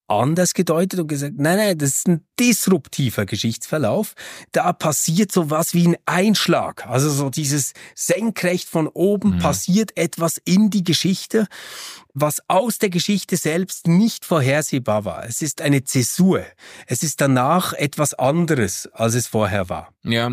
[0.07, 4.13] anders gedeutet und gesagt, nein, nein, das ist ein disruptiver Geschichtsverlauf.
[4.51, 6.87] Da passiert so was wie ein Einschlag.
[6.87, 9.39] Also so dieses senkrecht von oben mhm.
[9.39, 11.47] passiert etwas in die Geschichte,
[12.13, 15.25] was aus der Geschichte selbst nicht vorhersehbar war.
[15.25, 16.43] Es ist eine Zäsur.
[16.85, 19.93] Es ist danach etwas anderes, als es vorher war.
[20.03, 20.29] Ja.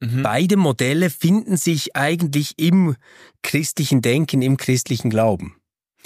[0.00, 0.22] Mhm.
[0.22, 2.96] Beide Modelle finden sich eigentlich im
[3.42, 5.56] christlichen Denken, im christlichen Glauben.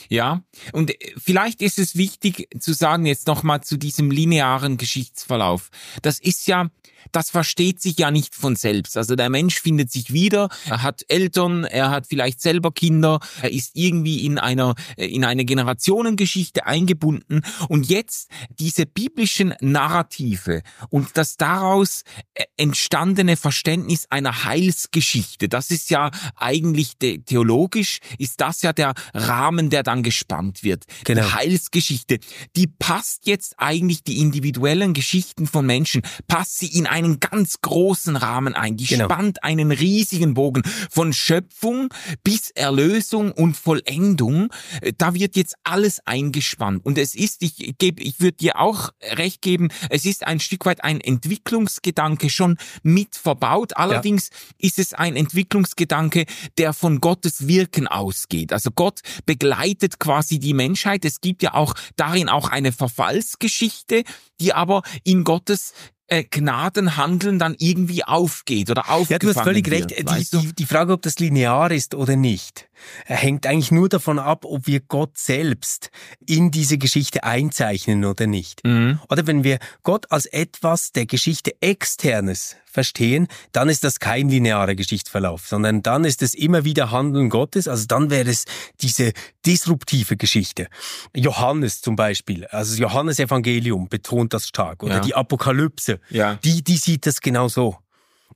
[0.08, 5.70] Ja, und äh, vielleicht ist es wichtig zu sagen jetzt nochmal zu diesem linearen Geschichtsverlauf.
[6.02, 6.70] Das ist ja
[7.12, 8.96] das versteht sich ja nicht von selbst.
[8.96, 13.52] Also der Mensch findet sich wieder, er hat Eltern, er hat vielleicht selber Kinder, er
[13.52, 21.36] ist irgendwie in einer, in eine Generationengeschichte eingebunden und jetzt diese biblischen Narrative und das
[21.36, 22.02] daraus
[22.34, 29.70] äh, entstandene Verständnis einer Heilsgeschichte, das ist ja eigentlich theologisch, ist das ja der Rahmen,
[29.70, 30.84] der dann gespannt wird.
[31.04, 31.22] Genau.
[31.22, 32.18] Die Heilsgeschichte,
[32.56, 38.16] die passt jetzt eigentlich die individuellen Geschichten von Menschen, passt sie in einen ganz großen
[38.16, 38.78] Rahmen ein.
[38.78, 39.04] Die genau.
[39.04, 41.92] spannt einen riesigen Bogen von Schöpfung
[42.24, 44.48] bis Erlösung und Vollendung.
[44.80, 46.84] Äh, da wird jetzt alles eingespannt.
[46.84, 50.64] Und es ist, ich gebe, ich würde dir auch recht geben, es ist ein Stück
[50.64, 53.76] weit ein Entwicklungsgedanke schon mit verbaut.
[53.76, 54.68] Allerdings ja.
[54.68, 56.24] ist es ein Entwicklungsgedanke,
[56.56, 58.54] der von Gottes Wirken ausgeht.
[58.54, 61.04] Also Gott begleitet quasi die Menschheit.
[61.04, 64.04] Es gibt ja auch darin auch eine Verfallsgeschichte,
[64.40, 65.72] die aber in Gottes
[66.08, 70.32] äh, Gnadenhandeln dann irgendwie aufgeht oder aufgefangen Ja, du hast völlig wird, recht.
[70.32, 72.68] Die, die, die Frage, ob das linear ist oder nicht,
[73.04, 75.90] hängt eigentlich nur davon ab, ob wir Gott selbst
[76.26, 78.64] in diese Geschichte einzeichnen oder nicht.
[78.64, 79.00] Mhm.
[79.08, 84.74] Oder wenn wir Gott als etwas der Geschichte externes verstehen, dann ist das kein linearer
[84.74, 88.44] Geschichtsverlauf, sondern dann ist es immer wieder Handeln Gottes, also dann wäre es
[88.82, 89.12] diese
[89.46, 90.66] disruptive Geschichte.
[91.14, 95.00] Johannes zum Beispiel, also Johannes Evangelium betont das stark, oder ja.
[95.00, 96.34] die Apokalypse, ja.
[96.44, 97.78] die, die sieht das genau so.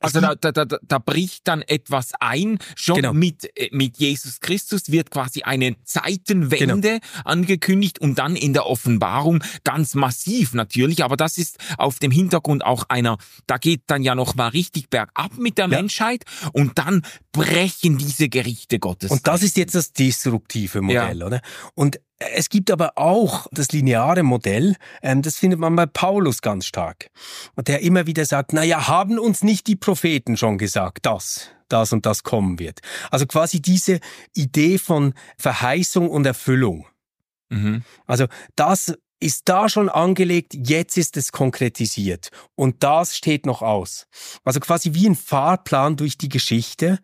[0.00, 2.58] Also da, da, da, da bricht dann etwas ein.
[2.74, 3.12] Schon genau.
[3.12, 7.22] mit, äh, mit Jesus Christus wird quasi eine Zeitenwende genau.
[7.24, 11.04] angekündigt und dann in der Offenbarung ganz massiv natürlich.
[11.04, 14.88] Aber das ist auf dem Hintergrund auch einer, da geht dann ja noch mal richtig
[14.88, 15.76] bergab mit der ja.
[15.78, 19.10] Menschheit und dann brechen diese Gerichte Gottes.
[19.10, 21.26] Und das ist jetzt das disruptive Modell, ja.
[21.26, 21.40] oder?
[21.74, 26.66] Und es gibt aber auch das lineare Modell, ähm, das findet man bei Paulus ganz
[26.66, 27.10] stark.
[27.56, 31.92] Der immer wieder sagt, na ja, haben uns nicht die Propheten schon gesagt, dass das
[31.92, 32.80] und das kommen wird.
[33.10, 34.00] Also quasi diese
[34.34, 36.86] Idee von Verheißung und Erfüllung.
[37.48, 37.84] Mhm.
[38.06, 42.30] Also das ist da schon angelegt, jetzt ist es konkretisiert.
[42.54, 44.06] Und das steht noch aus.
[44.44, 46.98] Also quasi wie ein Fahrplan durch die Geschichte,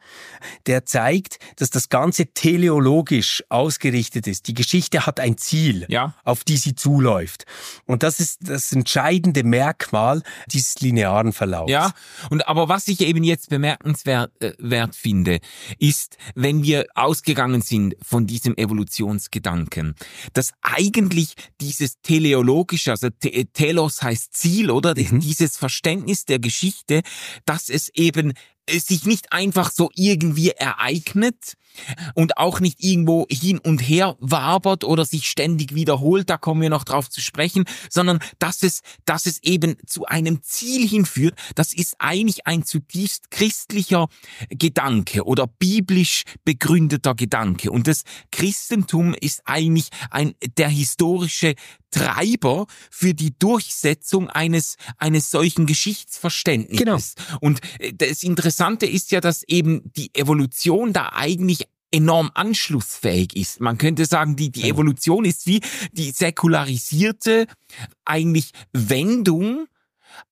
[0.66, 4.48] der zeigt, dass das Ganze teleologisch ausgerichtet ist.
[4.48, 6.14] Die Geschichte hat ein Ziel, ja.
[6.24, 7.44] auf die sie zuläuft.
[7.85, 11.70] Und das ist das entscheidende Merkmal dieses linearen Verlaufs.
[11.70, 11.92] Ja,
[12.31, 15.40] und aber was ich eben jetzt bemerkenswert äh, wert finde,
[15.79, 19.94] ist, wenn wir ausgegangen sind von diesem Evolutionsgedanken,
[20.33, 23.09] dass eigentlich dieses teleologische, also
[23.53, 24.95] Telos heißt Ziel, oder?
[24.97, 25.19] Mhm.
[25.21, 27.03] Dieses Verständnis der Geschichte,
[27.45, 28.33] dass es eben
[28.71, 31.55] sich nicht einfach so irgendwie ereignet
[32.15, 36.71] und auch nicht irgendwo hin und her wabert oder sich ständig wiederholt, da kommen wir
[36.71, 41.73] noch drauf zu sprechen, sondern dass es, dass es eben zu einem Ziel hinführt, das
[41.73, 44.09] ist eigentlich ein zutiefst christlicher
[44.51, 47.71] Gedanke oder biblisch begründeter Gedanke.
[47.71, 51.55] Und das Christentum ist eigentlich ein, der historische
[51.91, 57.15] Treiber für die Durchsetzung eines, eines solchen Geschichtsverständnisses.
[57.15, 57.39] Genau.
[57.41, 63.61] Und äh, das Interessante ist ja, dass eben die Evolution da eigentlich enorm anschlussfähig ist.
[63.61, 65.61] Man könnte sagen, die, die Evolution ist wie
[65.92, 67.46] die säkularisierte
[68.05, 69.66] eigentlich Wendung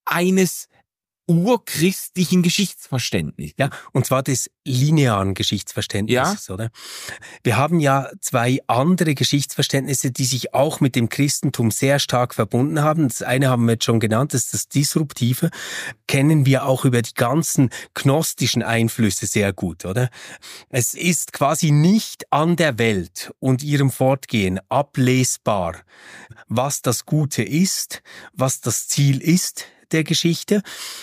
[0.05, 0.69] eines
[1.27, 3.53] urchristlichen Geschichtsverständnis.
[3.59, 6.55] Ja, und zwar des linearen Geschichtsverständnisses, ja.
[6.55, 6.71] oder?
[7.43, 12.83] Wir haben ja zwei andere Geschichtsverständnisse, die sich auch mit dem Christentum sehr stark verbunden
[12.83, 13.09] haben.
[13.09, 15.51] Das eine haben wir jetzt schon genannt, das ist das Disruptive.
[16.07, 20.11] Kennen wir auch über die ganzen gnostischen Einflüsse sehr gut, oder?
[20.69, 25.77] Es ist quasi nicht an der Welt und ihrem Fortgehen ablesbar,
[26.49, 30.63] was das Gute ist, was das Ziel ist, der Geschichte,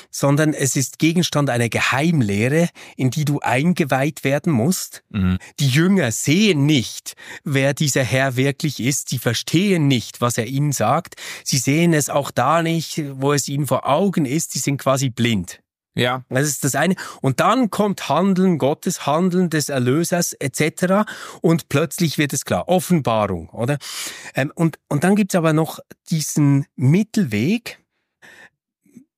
[0.09, 5.03] sondern es ist Gegenstand einer Geheimlehre, in die du eingeweiht werden musst.
[5.09, 5.37] Mhm.
[5.59, 9.09] Die Jünger sehen nicht, wer dieser Herr wirklich ist.
[9.09, 11.15] Sie verstehen nicht, was er ihnen sagt.
[11.43, 14.51] Sie sehen es auch da nicht, wo es ihnen vor Augen ist.
[14.51, 15.61] Sie sind quasi blind.
[15.93, 16.23] Ja.
[16.29, 16.95] Das ist das eine.
[17.21, 21.09] Und dann kommt Handeln Gottes, Handeln des Erlösers etc.
[21.41, 22.67] Und plötzlich wird es klar.
[22.69, 23.77] Offenbarung, oder?
[24.35, 27.80] Ähm, und, und dann gibt's aber noch diesen Mittelweg,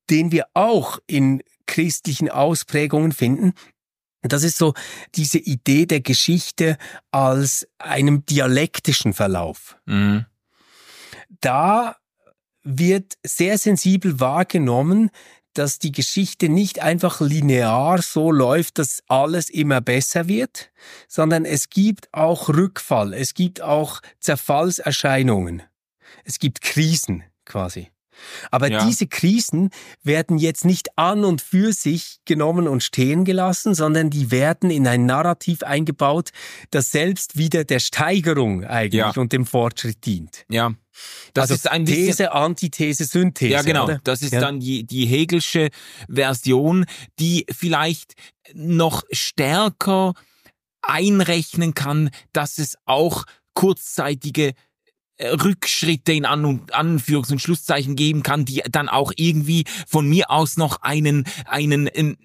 [0.09, 3.53] den wir auch in christlichen Ausprägungen finden.
[4.21, 4.73] Das ist so
[5.15, 6.77] diese Idee der Geschichte
[7.11, 9.77] als einem dialektischen Verlauf.
[9.85, 10.25] Mhm.
[11.41, 11.97] Da
[12.63, 15.09] wird sehr sensibel wahrgenommen,
[15.53, 20.71] dass die Geschichte nicht einfach linear so läuft, dass alles immer besser wird,
[21.07, 25.61] sondern es gibt auch Rückfall, es gibt auch Zerfallserscheinungen,
[26.23, 27.92] es gibt Krisen quasi.
[28.51, 28.85] Aber ja.
[28.85, 29.69] diese Krisen
[30.03, 34.87] werden jetzt nicht an und für sich genommen und stehen gelassen, sondern die werden in
[34.87, 36.29] ein Narrativ eingebaut,
[36.71, 39.13] das selbst wieder der Steigerung eigentlich ja.
[39.15, 40.45] und dem Fortschritt dient.
[40.49, 40.73] Ja.
[41.33, 43.53] Das also ist ein bisschen, These, Antithese, Synthese.
[43.53, 43.85] Ja, genau.
[43.85, 43.99] Oder?
[44.03, 44.39] Das ist ja.
[44.39, 45.69] dann die, die Hegelsche
[46.07, 46.85] Version,
[47.19, 48.13] die vielleicht
[48.53, 50.13] noch stärker
[50.81, 54.53] einrechnen kann, dass es auch kurzzeitige
[55.19, 60.57] Rückschritte in An Anführungs- und Schlusszeichen geben kann, die dann auch irgendwie von mir aus
[60.57, 62.17] noch einen, einen, einen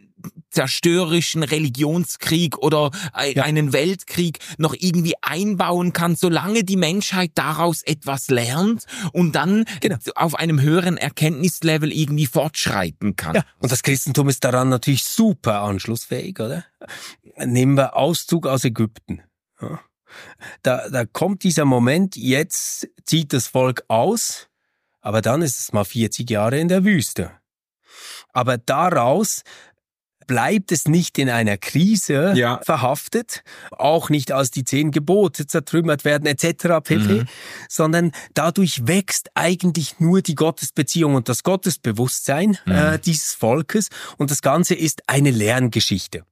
[0.50, 2.90] zerstörerischen Religionskrieg oder
[3.34, 3.42] ja.
[3.44, 9.98] einen Weltkrieg noch irgendwie einbauen kann, solange die Menschheit daraus etwas lernt und dann genau.
[10.14, 13.36] auf einem höheren Erkenntnislevel irgendwie fortschreiten kann.
[13.36, 13.44] Ja.
[13.58, 16.64] Und das Christentum ist daran natürlich super anschlussfähig, oder?
[17.36, 19.22] Nehmen wir Auszug aus Ägypten.
[19.60, 19.80] Ja.
[20.62, 24.48] Da, da kommt dieser Moment, jetzt zieht das Volk aus,
[25.00, 27.32] aber dann ist es mal 40 Jahre in der Wüste.
[28.32, 29.42] Aber daraus
[30.28, 32.60] bleibt es nicht in einer Krise ja.
[32.62, 33.42] verhaftet,
[33.72, 36.84] auch nicht als die zehn Gebote zertrümmert werden etc.
[36.84, 37.26] pp, mhm.
[37.68, 42.72] sondern dadurch wächst eigentlich nur die Gottesbeziehung und das Gottesbewusstsein mhm.
[42.72, 46.24] äh, dieses Volkes und das Ganze ist eine Lerngeschichte.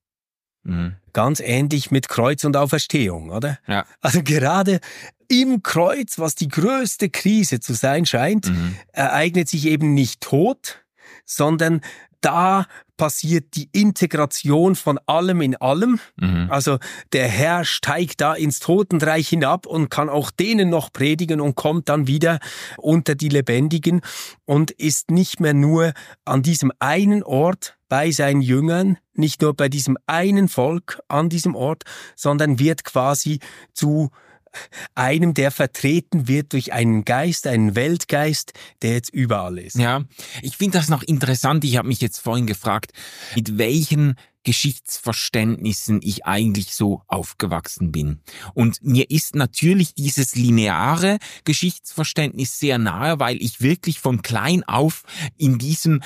[0.66, 0.96] Mhm.
[1.12, 3.58] Ganz ähnlich mit Kreuz und Auferstehung, oder?
[3.66, 3.86] Ja.
[4.00, 4.80] Also gerade
[5.28, 8.76] im Kreuz, was die größte Krise zu sein scheint, mhm.
[8.92, 10.84] ereignet sich eben nicht Tod,
[11.24, 11.80] sondern
[12.20, 16.00] da passiert die Integration von allem in allem.
[16.16, 16.48] Mhm.
[16.50, 16.78] Also
[17.12, 21.88] der Herr steigt da ins Totenreich hinab und kann auch denen noch predigen und kommt
[21.88, 22.38] dann wieder
[22.78, 24.00] unter die Lebendigen
[24.44, 25.92] und ist nicht mehr nur
[26.24, 31.54] an diesem einen Ort bei seinen Jüngern, nicht nur bei diesem einen Volk an diesem
[31.54, 31.84] Ort,
[32.16, 33.40] sondern wird quasi
[33.72, 34.10] zu
[34.94, 39.76] einem, der vertreten wird durch einen Geist, einen Weltgeist, der jetzt überall ist.
[39.76, 40.04] Ja,
[40.42, 41.64] ich finde das noch interessant.
[41.64, 42.92] Ich habe mich jetzt vorhin gefragt,
[43.34, 44.16] mit welchen
[44.46, 48.20] Geschichtsverständnissen ich eigentlich so aufgewachsen bin.
[48.54, 55.02] Und mir ist natürlich dieses lineare Geschichtsverständnis sehr nahe, weil ich wirklich von klein auf
[55.36, 56.00] in diesem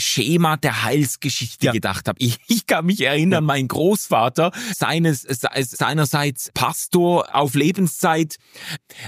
[0.00, 1.72] Schema der Heilsgeschichte ja.
[1.72, 2.18] gedacht habe.
[2.20, 3.46] Ich, ich kann mich erinnern, ja.
[3.46, 8.36] mein Großvater, seines, seinerseits Pastor auf Lebenszeit,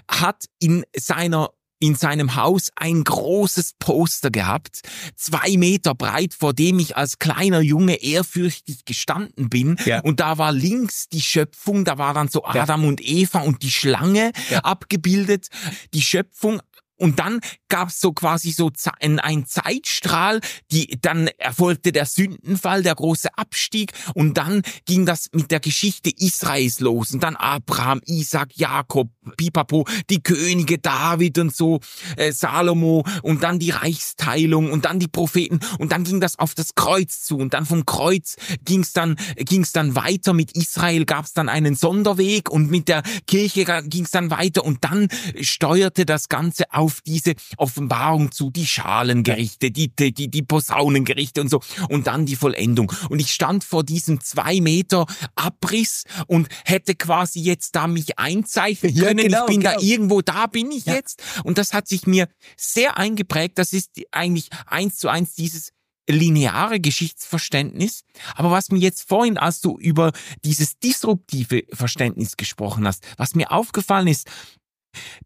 [0.09, 1.51] hat in seiner
[1.83, 4.83] in seinem Haus ein großes Poster gehabt,
[5.17, 9.77] zwei Meter breit, vor dem ich als kleiner Junge ehrfürchtig gestanden bin.
[9.85, 10.01] Ja.
[10.01, 12.89] Und da war links die Schöpfung, da war dann so Adam ja.
[12.89, 14.61] und Eva und die Schlange ja.
[14.61, 15.49] abgebildet.
[15.93, 16.63] Die Schöpfung
[17.03, 20.41] und dann gab es so quasi so ein Zeitstrahl,
[20.71, 23.91] die dann erfolgte der Sündenfall, der große Abstieg.
[24.15, 27.11] Und dann ging das mit der Geschichte Israels los.
[27.11, 31.81] Und dann Abraham, Isaac, Jakob, Pipapo, die Könige David und so,
[32.17, 33.05] äh, Salomo.
[33.23, 35.59] Und dann die Reichsteilung und dann die Propheten.
[35.81, 37.37] Und dann ging das auf das Kreuz zu.
[37.37, 40.35] Und dann vom Kreuz ging's dann ging's dann weiter.
[40.35, 42.49] Mit Israel gab's dann einen Sonderweg.
[42.49, 44.65] Und mit der Kirche ging's dann weiter.
[44.65, 45.09] Und dann
[45.41, 51.49] steuerte das Ganze auf auf diese Offenbarung zu, die Schalengerichte, die, die, die Posaunengerichte und
[51.49, 52.93] so und dann die Vollendung.
[53.09, 58.95] Und ich stand vor diesem zwei Meter Abriss und hätte quasi jetzt da mich einzeichnen
[58.99, 59.19] können.
[59.19, 59.75] Ja, genau, ich bin genau.
[59.75, 60.95] da irgendwo, da bin ich ja.
[60.95, 61.23] jetzt.
[61.45, 63.59] Und das hat sich mir sehr eingeprägt.
[63.59, 65.73] Das ist eigentlich eins zu eins dieses
[66.09, 68.03] lineare Geschichtsverständnis.
[68.35, 70.13] Aber was mir jetzt vorhin, als du über
[70.45, 74.29] dieses disruptive Verständnis gesprochen hast, was mir aufgefallen ist,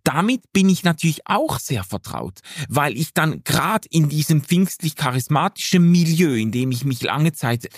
[0.05, 6.35] damit bin ich natürlich auch sehr vertraut, weil ich dann gerade in diesem pfingstlich-charismatischen Milieu,
[6.35, 7.69] in dem ich mich lange Zeit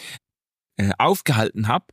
[0.77, 1.87] äh, aufgehalten habe,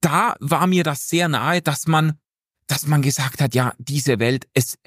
[0.00, 2.18] da war mir das sehr nahe, dass man,
[2.66, 4.78] dass man gesagt hat, ja, diese Welt, es,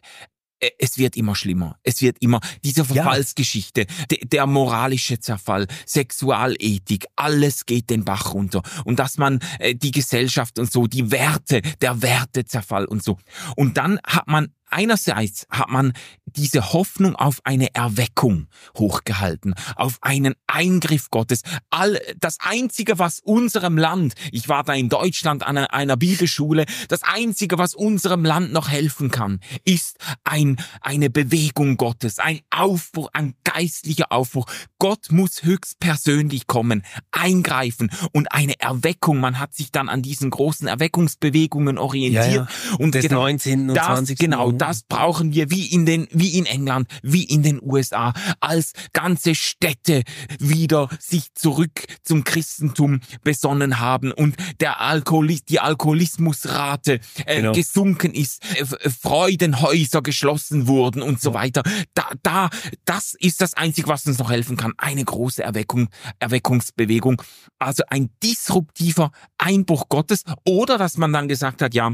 [0.77, 1.77] es wird immer schlimmer.
[1.83, 4.05] Es wird immer diese Verfallsgeschichte, ja.
[4.09, 8.61] der, der moralische Zerfall, Sexualethik, alles geht den Bach runter.
[8.85, 13.17] Und dass man äh, die Gesellschaft und so, die Werte, der Wertezerfall und so.
[13.55, 15.93] Und dann hat man einerseits hat man
[16.25, 18.47] diese Hoffnung auf eine Erweckung
[18.77, 21.41] hochgehalten, auf einen Eingriff Gottes.
[21.69, 27.03] All, das einzige, was unserem Land, ich war da in Deutschland an einer Bibelschule, das
[27.03, 33.35] einzige, was unserem Land noch helfen kann, ist ein, eine Bewegung Gottes, ein Aufbruch, ein
[33.43, 34.45] geistlicher Aufbruch.
[34.79, 39.19] Gott muss höchstpersönlich kommen, eingreifen und eine Erweckung.
[39.19, 42.25] Man hat sich dann an diesen großen Erweckungsbewegungen orientiert.
[42.25, 42.77] Ja, ja.
[42.77, 43.69] Und des genau, 19.
[43.69, 44.17] und das, 20.
[44.17, 48.73] Genau, das brauchen wir wie in den, wie in England, wie in den USA, als
[48.93, 50.03] ganze Städte
[50.37, 57.53] wieder sich zurück zum Christentum besonnen haben und der Alkoholis, die Alkoholismusrate äh, genau.
[57.53, 61.63] gesunken ist, äh, Freudenhäuser geschlossen wurden und so weiter.
[61.95, 62.51] Da, da,
[62.85, 64.73] das ist das Einzige, was uns noch helfen kann.
[64.77, 65.89] Eine große Erweckung,
[66.19, 67.19] Erweckungsbewegung.
[67.57, 69.09] Also ein disruptiver
[69.39, 71.93] Einbruch Gottes oder dass man dann gesagt hat, ja,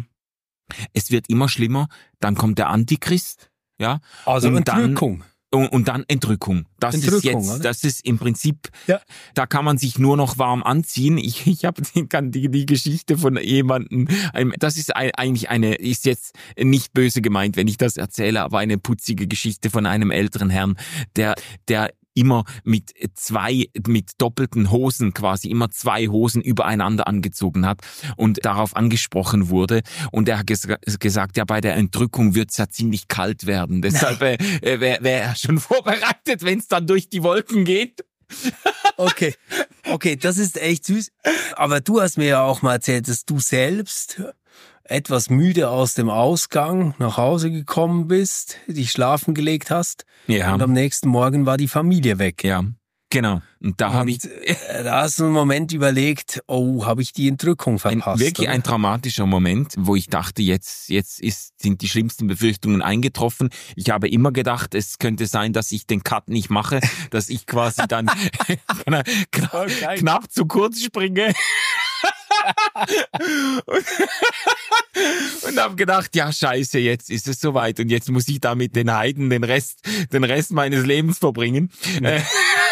[0.93, 1.87] es wird immer schlimmer,
[2.19, 3.49] dann kommt der Antichrist,
[3.79, 3.99] ja.
[4.25, 5.19] Also und Entrückung.
[5.19, 6.65] Dann, und, und dann Entrückung.
[6.79, 7.59] Das Entrückung, ist jetzt, oder?
[7.59, 8.99] das ist im Prinzip, ja.
[9.33, 11.17] da kann man sich nur noch warm anziehen.
[11.27, 11.81] Ich, ich habe
[12.31, 14.07] die, die Geschichte von jemandem,
[14.59, 18.77] das ist eigentlich eine, ist jetzt nicht böse gemeint, wenn ich das erzähle, aber eine
[18.77, 20.77] putzige Geschichte von einem älteren Herrn,
[21.15, 21.35] der,
[21.67, 27.81] der immer mit zwei, mit doppelten Hosen quasi, immer zwei Hosen übereinander angezogen hat
[28.15, 29.81] und darauf angesprochen wurde.
[30.11, 30.67] Und er hat ges
[30.99, 33.81] gesagt, ja, bei der Entrückung wird's ja ziemlich kalt werden.
[33.81, 34.37] Deshalb äh,
[34.79, 38.03] wäre wär er schon vorbereitet, wenn es dann durch die Wolken geht.
[38.97, 39.35] okay,
[39.85, 41.11] okay, das ist echt süß.
[41.55, 44.21] Aber du hast mir ja auch mal erzählt, dass du selbst
[44.89, 50.53] etwas müde aus dem Ausgang nach Hause gekommen bist, dich schlafen gelegt hast ja.
[50.53, 52.43] und am nächsten Morgen war die Familie weg.
[52.43, 52.63] Ja.
[53.09, 53.41] Genau.
[53.61, 54.23] Und da habe ich.
[54.25, 58.07] Äh, da hast du einen Moment überlegt, oh, habe ich die Entrückung verpasst?
[58.07, 58.55] Ein, wirklich oder?
[58.55, 63.49] ein dramatischer Moment, wo ich dachte, jetzt, jetzt ist, sind die schlimmsten Befürchtungen eingetroffen.
[63.75, 67.45] Ich habe immer gedacht, es könnte sein, dass ich den Cut nicht mache, dass ich
[67.45, 68.07] quasi dann
[69.31, 71.33] knapp, knapp zu kurz springe
[75.47, 78.75] und, habe gedacht, ja scheiße, jetzt ist es soweit und jetzt muss ich da mit
[78.75, 79.79] den Heiden den Rest,
[80.11, 81.71] den Rest meines Lebens verbringen.
[82.01, 82.21] Ja.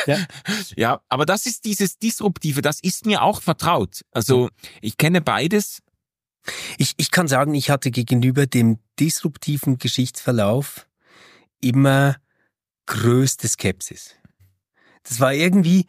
[0.05, 0.17] ja.
[0.75, 4.01] ja, aber das ist dieses Disruptive, das ist mir auch vertraut.
[4.11, 4.49] Also
[4.81, 5.81] ich kenne beides.
[6.77, 10.87] Ich, ich kann sagen, ich hatte gegenüber dem disruptiven Geschichtsverlauf
[11.59, 12.17] immer
[12.85, 14.15] größte Skepsis.
[15.03, 15.87] Das war irgendwie,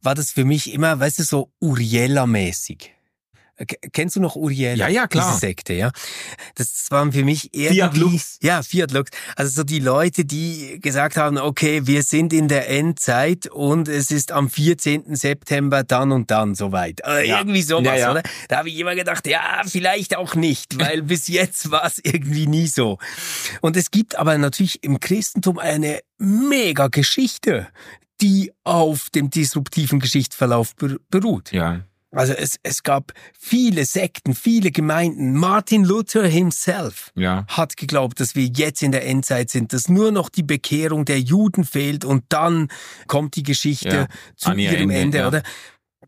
[0.00, 2.90] war das für mich immer, weißt du, so Uriella-mäßig.
[3.92, 4.78] Kennst du noch Uriel?
[4.78, 5.26] Ja, ja, klar.
[5.28, 5.90] Diese Sekte, ja.
[6.54, 7.80] Das waren für mich irgendwie...
[7.80, 8.38] Fiat Lux.
[8.40, 9.10] Ja, Fiat Lux.
[9.34, 14.10] Also so die Leute, die gesagt haben, okay, wir sind in der Endzeit und es
[14.10, 15.16] ist am 14.
[15.16, 17.00] September dann und dann soweit.
[17.04, 17.38] Äh, ja.
[17.38, 18.10] Irgendwie sowas, ja, ja.
[18.12, 18.22] oder?
[18.48, 22.46] Da habe ich immer gedacht, ja, vielleicht auch nicht, weil bis jetzt war es irgendwie
[22.46, 22.98] nie so.
[23.60, 27.68] Und es gibt aber natürlich im Christentum eine mega Geschichte,
[28.20, 30.74] die auf dem disruptiven Geschichtsverlauf
[31.10, 31.52] beruht.
[31.52, 31.80] Ja.
[32.10, 35.34] Also es, es gab viele Sekten, viele Gemeinden.
[35.34, 37.44] Martin Luther himself ja.
[37.48, 41.20] hat geglaubt, dass wir jetzt in der Endzeit sind, dass nur noch die Bekehrung der
[41.20, 42.68] Juden fehlt und dann
[43.08, 44.08] kommt die Geschichte ja.
[44.36, 45.28] zu An ihrem Ende, Ende ja.
[45.28, 45.42] oder?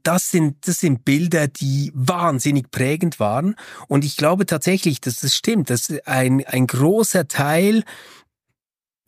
[0.03, 3.55] Das sind, das sind Bilder, die wahnsinnig prägend waren.
[3.87, 7.85] Und ich glaube tatsächlich, dass das stimmt, dass ein, ein großer Teil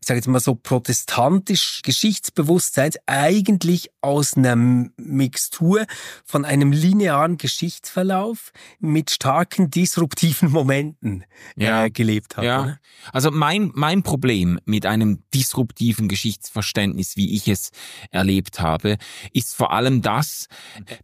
[0.02, 5.86] ich sage jetzt mal so, protestantisch Geschichtsbewusstseins eigentlich aus einer Mixtur
[6.24, 8.50] von einem linearen Geschichtsverlauf
[8.80, 11.24] mit starken disruptiven Momenten
[11.54, 11.84] ja.
[11.84, 12.42] äh, gelebt hat.
[12.42, 12.62] Ja.
[12.62, 12.78] Oder?
[13.12, 17.70] Also mein, mein Problem mit einem disruptiven Geschichtsverständnis, wie ich es
[18.10, 18.96] erlebt habe,
[19.32, 20.48] ist vor allem das,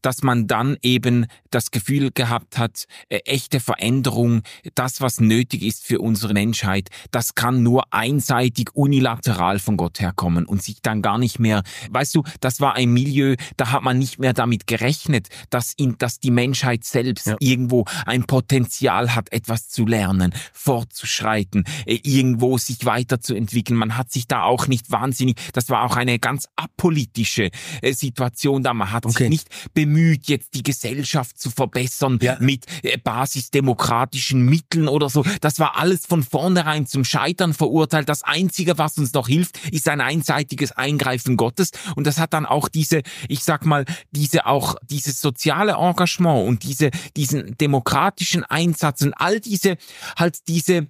[0.03, 4.42] dass man dann eben das Gefühl gehabt hat, äh, echte Veränderung,
[4.74, 10.47] das, was nötig ist für unsere Menschheit, das kann nur einseitig unilateral von Gott herkommen
[10.47, 13.99] und sich dann gar nicht mehr, weißt du, das war ein Milieu, da hat man
[13.99, 17.36] nicht mehr damit gerechnet, dass, in, dass die Menschheit selbst ja.
[17.39, 23.78] irgendwo ein Potenzial hat, etwas zu lernen, fortzuschreiten, äh, irgendwo sich weiterzuentwickeln.
[23.78, 27.51] Man hat sich da auch nicht wahnsinnig, das war auch eine ganz apolitische
[27.82, 29.24] äh, Situation da, man hat okay.
[29.24, 32.39] sich nicht bemüht, jetzt die Gesellschaft zu verbessern ja.
[32.41, 32.64] mit
[33.05, 35.24] basisdemokratischen Mitteln oder so.
[35.43, 38.09] Das war alles von vornherein zum Scheitern verurteilt.
[38.09, 41.70] Das Einzige, was uns noch hilft, ist ein einseitiges Eingreifen Gottes.
[41.96, 46.62] Und das hat dann auch diese, ich sag mal, diese auch, dieses soziale Engagement und
[46.62, 49.76] diese, diesen demokratischen Einsatz und all diese,
[50.16, 50.88] halt diese,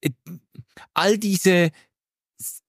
[0.00, 0.10] äh,
[0.92, 1.70] all diese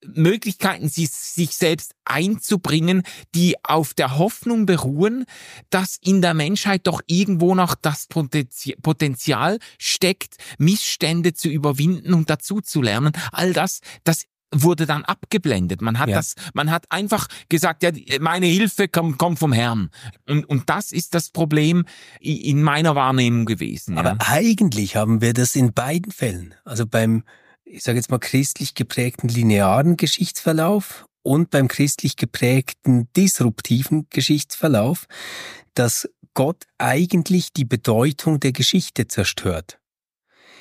[0.05, 3.03] Möglichkeiten, sich selbst einzubringen,
[3.33, 5.25] die auf der Hoffnung beruhen,
[5.69, 12.61] dass in der Menschheit doch irgendwo noch das Potenzial steckt, Missstände zu überwinden und dazu
[12.61, 13.13] zu lernen.
[13.31, 14.25] All das, das
[14.63, 15.81] wurde dann abgeblendet.
[15.81, 16.17] Man hat ja.
[16.17, 19.89] das, man hat einfach gesagt, ja, meine Hilfe kommt, kommt vom Herrn.
[20.27, 21.85] Und, und das ist das Problem
[22.19, 23.97] in meiner Wahrnehmung gewesen.
[23.97, 26.55] Aber eigentlich haben wir das in beiden Fällen.
[26.63, 27.23] Also beim,
[27.63, 35.05] ich sage jetzt mal, christlich geprägten linearen Geschichtsverlauf und beim christlich geprägten disruptiven Geschichtsverlauf,
[35.73, 39.79] dass Gott eigentlich die Bedeutung der Geschichte zerstört.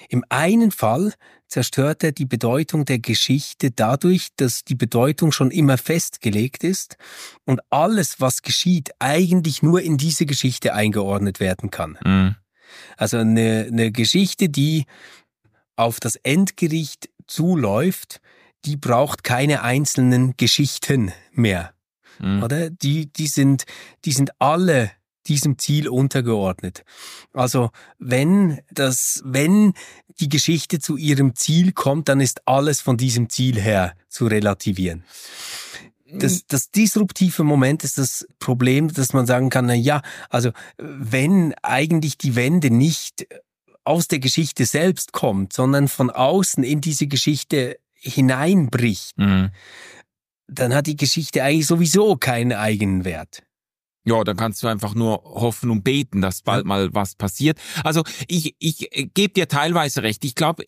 [0.08, 1.14] Im einen Fall
[1.46, 6.96] zerstört er die Bedeutung der Geschichte dadurch, dass die Bedeutung schon immer festgelegt ist
[7.44, 11.98] und alles, was geschieht, eigentlich nur in diese Geschichte eingeordnet werden kann.
[12.04, 12.36] Mhm.
[12.96, 14.86] Also eine, eine Geschichte, die
[15.76, 18.20] auf das Endgericht zuläuft,
[18.64, 21.72] die braucht keine einzelnen Geschichten mehr.
[22.18, 22.42] Mhm.
[22.42, 22.70] Oder?
[22.70, 23.64] Die, die sind,
[24.04, 24.90] die sind alle
[25.28, 26.84] diesem Ziel untergeordnet.
[27.32, 29.74] Also wenn das, wenn
[30.20, 35.04] die Geschichte zu ihrem Ziel kommt, dann ist alles von diesem Ziel her zu relativieren.
[36.16, 40.00] Das, das disruptive Moment ist das Problem, dass man sagen kann, na ja,
[40.30, 43.26] also wenn eigentlich die Wende nicht
[43.84, 49.50] aus der Geschichte selbst kommt, sondern von außen in diese Geschichte hineinbricht, mhm.
[50.46, 53.42] dann hat die Geschichte eigentlich sowieso keinen eigenen Wert.
[54.06, 57.58] Ja, dann kannst du einfach nur hoffen und beten, dass bald mal was passiert.
[57.84, 60.24] Also ich, ich gebe dir teilweise recht.
[60.26, 60.64] Ich glaube,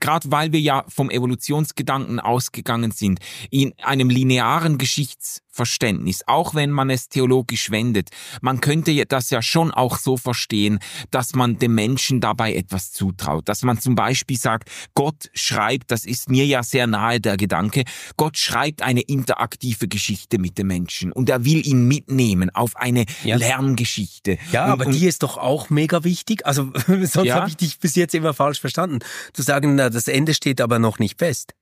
[0.00, 6.70] gerade weil wir ja vom Evolutionsgedanken ausgegangen sind, in einem linearen Geschichts Verständnis, auch wenn
[6.70, 8.10] man es theologisch wendet.
[8.42, 10.78] Man könnte das ja schon auch so verstehen,
[11.10, 13.48] dass man dem Menschen dabei etwas zutraut.
[13.48, 17.82] Dass man zum Beispiel sagt, Gott schreibt, das ist mir ja sehr nahe der Gedanke,
[18.16, 23.04] Gott schreibt eine interaktive Geschichte mit dem Menschen und er will ihn mitnehmen auf eine
[23.24, 23.34] ja.
[23.36, 24.38] Lerngeschichte.
[24.52, 26.46] Ja, und, aber und, die ist doch auch mega wichtig.
[26.46, 27.34] Also sonst ja.
[27.34, 29.00] habe ich dich bis jetzt immer falsch verstanden.
[29.32, 31.54] Zu sagen, na, das Ende steht aber noch nicht fest.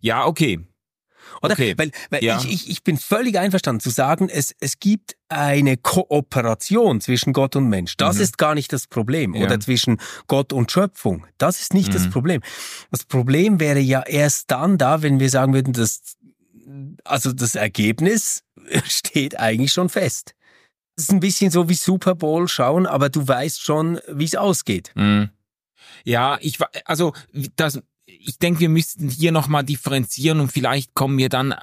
[0.00, 0.60] Ja, okay.
[1.42, 1.52] Oder?
[1.52, 1.74] Okay.
[1.76, 2.38] Weil, weil ja.
[2.38, 7.56] ich, ich, ich bin völlig einverstanden zu sagen, es, es gibt eine Kooperation zwischen Gott
[7.56, 7.96] und Mensch.
[7.96, 8.22] Das mhm.
[8.22, 9.34] ist gar nicht das Problem.
[9.34, 9.44] Ja.
[9.44, 11.26] Oder zwischen Gott und Schöpfung.
[11.38, 11.94] Das ist nicht mhm.
[11.94, 12.42] das Problem.
[12.90, 16.16] Das Problem wäre ja erst dann da, wenn wir sagen würden, dass,
[17.04, 18.44] also das Ergebnis
[18.84, 20.34] steht eigentlich schon fest.
[20.96, 24.34] Das ist ein bisschen so wie Super Bowl schauen, aber du weißt schon, wie es
[24.34, 24.92] ausgeht.
[24.94, 25.30] Mhm.
[26.04, 27.12] Ja, ich also
[27.56, 27.80] das
[28.18, 31.54] ich denke, wir müssten hier nochmal differenzieren und vielleicht kommen wir dann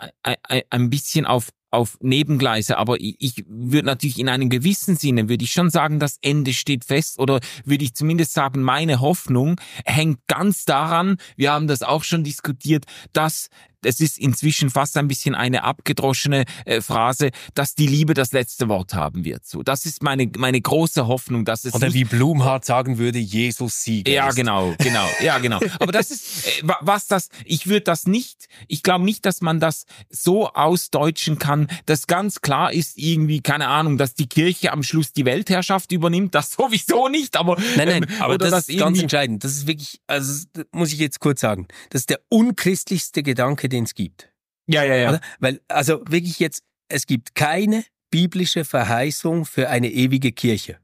[0.69, 5.43] ein bisschen auf auf Nebengleise, aber ich, ich würde natürlich in einem gewissen Sinne, würde
[5.43, 10.19] ich schon sagen, das Ende steht fest oder würde ich zumindest sagen, meine Hoffnung hängt
[10.27, 13.49] ganz daran, wir haben das auch schon diskutiert, dass
[13.84, 18.69] es ist inzwischen fast ein bisschen eine abgedroschene äh, Phrase, dass die Liebe das letzte
[18.69, 19.45] Wort haben wird.
[19.45, 23.84] So, das ist meine meine große Hoffnung, dass es oder wie Blumhardt sagen würde, Jesus
[23.84, 24.11] Sieger.
[24.11, 24.36] Ja, ist.
[24.36, 25.59] genau, genau, ja, genau.
[25.80, 27.30] Aber das ist äh, was das.
[27.45, 28.47] Ich würde das nicht.
[28.67, 33.67] Ich glaube nicht, dass man das so ausdeutschen kann, dass ganz klar ist irgendwie keine
[33.67, 36.36] Ahnung, dass die Kirche am Schluss die Weltherrschaft übernimmt.
[36.36, 37.38] Das sowieso nicht.
[37.38, 38.03] Aber nein, nein.
[38.09, 39.43] Ähm, aber das, das ist ganz entscheidend.
[39.43, 43.86] Das ist wirklich, also muss ich jetzt kurz sagen, das ist der unchristlichste Gedanke den
[43.86, 44.32] es gibt.
[44.67, 45.09] Ja, ja, ja.
[45.09, 45.22] Oder?
[45.39, 50.78] Weil, also wirklich jetzt, es gibt keine biblische Verheißung für eine ewige Kirche.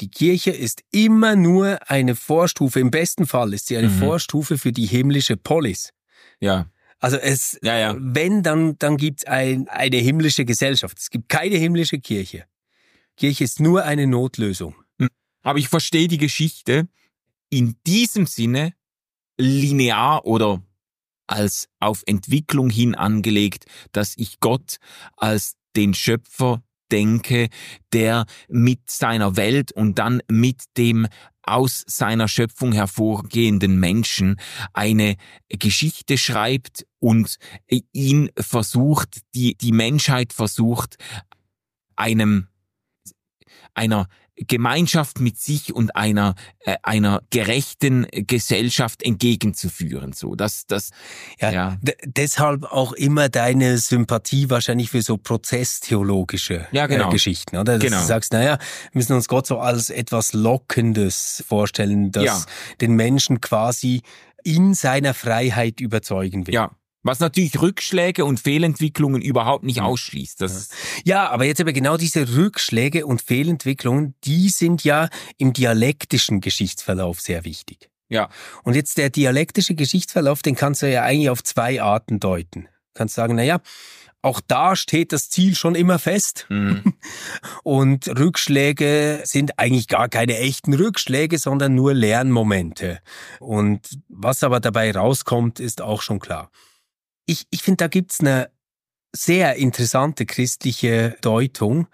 [0.00, 3.98] Die Kirche ist immer nur eine Vorstufe, im besten Fall ist sie eine mhm.
[3.98, 5.90] Vorstufe für die himmlische Polis.
[6.40, 6.66] Ja.
[6.98, 7.96] Also es, ja, ja.
[7.98, 10.98] wenn, dann, dann gibt es ein, eine himmlische Gesellschaft.
[10.98, 12.44] Es gibt keine himmlische Kirche.
[13.16, 14.74] Kirche ist nur eine Notlösung.
[14.98, 15.08] Hm.
[15.42, 16.88] Aber ich verstehe die Geschichte
[17.50, 18.74] in diesem Sinne
[19.36, 20.62] linear oder
[21.32, 24.76] als auf Entwicklung hin angelegt, dass ich Gott
[25.16, 27.48] als den Schöpfer denke,
[27.92, 31.08] der mit seiner Welt und dann mit dem
[31.42, 34.38] aus seiner Schöpfung hervorgehenden Menschen
[34.72, 35.16] eine
[35.48, 37.36] Geschichte schreibt und
[37.92, 40.96] ihn versucht, die, die Menschheit versucht,
[41.96, 42.46] einem,
[43.74, 44.06] einer
[44.46, 50.90] Gemeinschaft mit sich und einer äh, einer gerechten Gesellschaft entgegenzuführen so das das
[51.40, 51.78] ja, ja.
[52.04, 57.08] deshalb auch immer deine Sympathie wahrscheinlich für so prozesstheologische ja, genau.
[57.08, 58.00] äh, Geschichten oder dass genau.
[58.00, 62.44] du sagst naja wir müssen uns Gott so als etwas lockendes vorstellen das ja.
[62.80, 64.02] den Menschen quasi
[64.44, 66.70] in seiner Freiheit überzeugen will ja
[67.02, 70.40] was natürlich Rückschläge und Fehlentwicklungen überhaupt nicht ausschließt.
[70.40, 70.68] Das
[71.04, 77.20] ja, aber jetzt aber genau diese Rückschläge und Fehlentwicklungen, die sind ja im dialektischen Geschichtsverlauf
[77.20, 77.90] sehr wichtig.
[78.08, 78.28] Ja.
[78.62, 82.64] Und jetzt der dialektische Geschichtsverlauf, den kannst du ja eigentlich auf zwei Arten deuten.
[82.64, 83.60] Du kannst sagen, na ja,
[84.20, 86.46] auch da steht das Ziel schon immer fest.
[86.48, 86.94] Mhm.
[87.64, 93.00] Und Rückschläge sind eigentlich gar keine echten Rückschläge, sondern nur Lernmomente.
[93.40, 96.50] Und was aber dabei rauskommt, ist auch schon klar
[97.32, 98.50] ich, ich finde, da gibt's eine
[99.14, 101.88] sehr interessante christliche Deutung,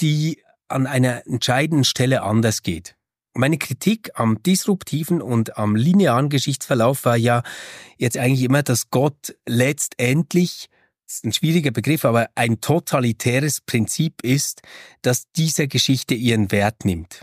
[0.00, 2.96] die an einer entscheidenden Stelle anders geht.
[3.34, 7.42] Meine Kritik am disruptiven und am linearen Geschichtsverlauf war ja
[7.98, 10.68] jetzt eigentlich immer, dass Gott letztendlich,
[11.06, 14.62] das ist ein schwieriger Begriff, aber ein totalitäres Prinzip ist,
[15.02, 17.22] dass diese Geschichte ihren Wert nimmt.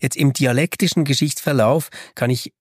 [0.00, 2.54] Jetzt im dialektischen Geschichtsverlauf kann ich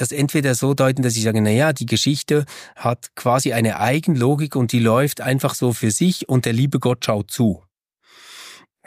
[0.00, 4.56] das entweder so deuten, dass ich sage, na ja, die Geschichte hat quasi eine Eigenlogik
[4.56, 7.62] und die läuft einfach so für sich und der liebe Gott schaut zu.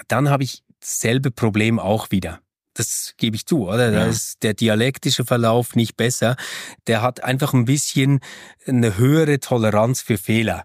[0.08, 2.40] Dann habe ich dasselbe Problem auch wieder.
[2.74, 3.92] Das gebe ich zu, oder?
[3.92, 6.36] Da ist der dialektische Verlauf nicht besser.
[6.88, 8.20] Der hat einfach ein bisschen
[8.66, 10.64] eine höhere Toleranz für Fehler.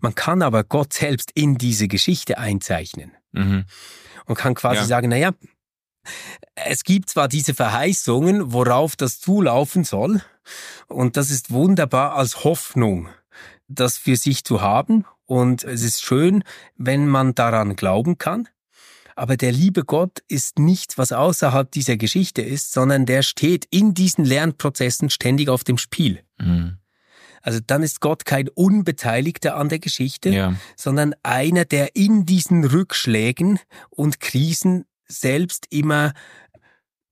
[0.00, 3.16] Man kann aber Gott selbst in diese Geschichte einzeichnen.
[3.32, 3.64] Mhm.
[4.26, 4.84] Und kann quasi ja.
[4.84, 5.32] sagen, na ja,
[6.54, 10.22] es gibt zwar diese Verheißungen, worauf das zulaufen soll,
[10.88, 13.08] und das ist wunderbar als Hoffnung,
[13.68, 16.42] das für sich zu haben, und es ist schön,
[16.76, 18.48] wenn man daran glauben kann.
[19.14, 23.92] Aber der liebe Gott ist nichts, was außerhalb dieser Geschichte ist, sondern der steht in
[23.92, 26.22] diesen Lernprozessen ständig auf dem Spiel.
[26.38, 26.78] Mhm.
[27.42, 30.54] Also dann ist Gott kein Unbeteiligter an der Geschichte, ja.
[30.76, 33.58] sondern einer, der in diesen Rückschlägen
[33.90, 36.12] und Krisen selbst immer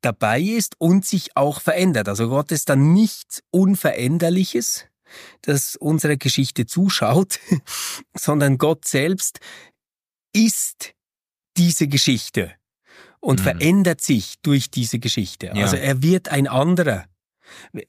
[0.01, 2.09] dabei ist und sich auch verändert.
[2.09, 4.87] Also Gott ist dann nichts Unveränderliches,
[5.43, 7.41] das unserer Geschichte zuschaut,
[8.17, 9.41] sondern Gott selbst
[10.33, 10.95] ist
[11.57, 12.53] diese Geschichte
[13.21, 13.45] und mhm.
[13.45, 15.47] verändert sich durch diese Geschichte.
[15.55, 15.65] Ja.
[15.65, 17.07] Also er wird ein anderer.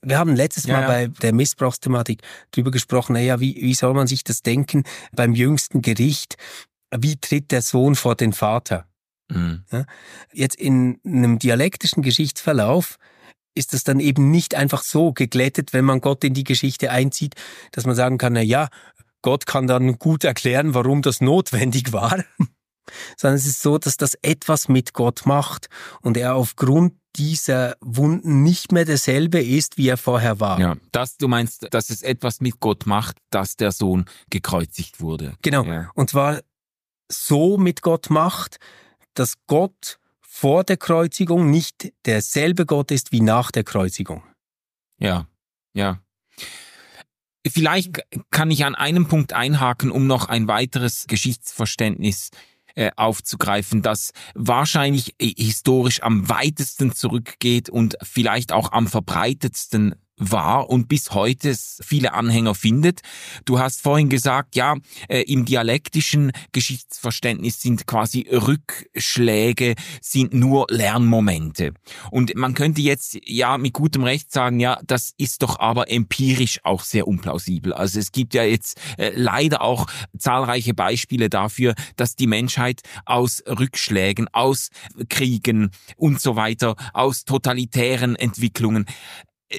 [0.01, 0.87] Wir haben letztes ja, Mal ja.
[0.87, 5.81] bei der Missbrauchsthematik drüber gesprochen, naja, wie, wie soll man sich das denken beim jüngsten
[5.81, 6.37] Gericht?
[6.95, 8.87] Wie tritt der Sohn vor den Vater?
[9.29, 9.63] Mhm.
[9.71, 9.85] Ja?
[10.33, 12.97] Jetzt in einem dialektischen Geschichtsverlauf
[13.55, 17.35] ist das dann eben nicht einfach so geglättet, wenn man Gott in die Geschichte einzieht,
[17.71, 18.69] dass man sagen kann, na ja,
[19.21, 22.23] Gott kann dann gut erklären, warum das notwendig war.
[23.17, 25.67] Sondern es ist so, dass das etwas mit Gott macht
[26.01, 30.59] und er aufgrund dieser Wunden nicht mehr derselbe ist, wie er vorher war.
[30.59, 35.33] Ja, dass du meinst, dass es etwas mit Gott macht, dass der Sohn gekreuzigt wurde.
[35.41, 35.63] Genau.
[35.65, 35.89] Ja.
[35.95, 36.39] Und zwar
[37.11, 38.57] so mit Gott macht,
[39.19, 44.23] dass Gott vor der Kreuzigung nicht derselbe Gott ist wie nach der Kreuzigung.
[44.99, 45.27] Ja,
[45.73, 46.01] ja.
[47.47, 48.01] vielleicht
[48.31, 52.29] kann ich an einem Punkt einhaken, um noch ein weiteres Geschichtsverständnis
[52.75, 60.69] äh, aufzugreifen, das wahrscheinlich äh, historisch am weitesten zurückgeht und vielleicht auch am verbreitetsten war
[60.69, 63.01] und bis heute viele Anhänger findet.
[63.45, 64.75] Du hast vorhin gesagt, ja,
[65.07, 71.73] äh, im dialektischen Geschichtsverständnis sind quasi Rückschläge, sind nur Lernmomente.
[72.11, 76.59] Und man könnte jetzt ja mit gutem Recht sagen, ja, das ist doch aber empirisch
[76.63, 77.73] auch sehr unplausibel.
[77.73, 79.87] Also es gibt ja jetzt äh, leider auch
[80.17, 84.69] zahlreiche Beispiele dafür, dass die Menschheit aus Rückschlägen, aus
[85.09, 88.85] Kriegen und so weiter, aus totalitären Entwicklungen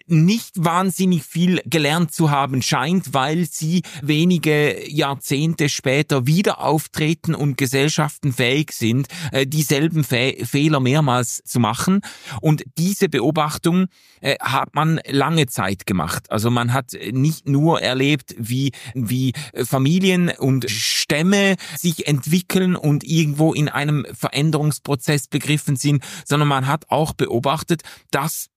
[0.07, 7.57] nicht wahnsinnig viel gelernt zu haben scheint, weil sie wenige Jahrzehnte später wieder auftreten und
[7.57, 12.01] Gesellschaften fähig sind, äh, dieselben Fe Fehler mehrmals zu machen.
[12.41, 13.87] Und diese Beobachtung
[14.21, 16.31] äh, hat man lange Zeit gemacht.
[16.31, 23.55] Also man hat nicht nur erlebt, wie, wie Familien und Stämme sich entwickeln und irgendwo
[23.55, 28.49] in einem Veränderungsprozess begriffen sind, sondern man hat auch beobachtet, dass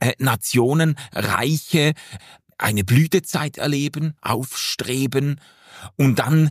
[0.00, 1.94] äh, Nationen, Reiche
[2.58, 5.40] eine Blütezeit erleben, aufstreben
[5.96, 6.50] und dann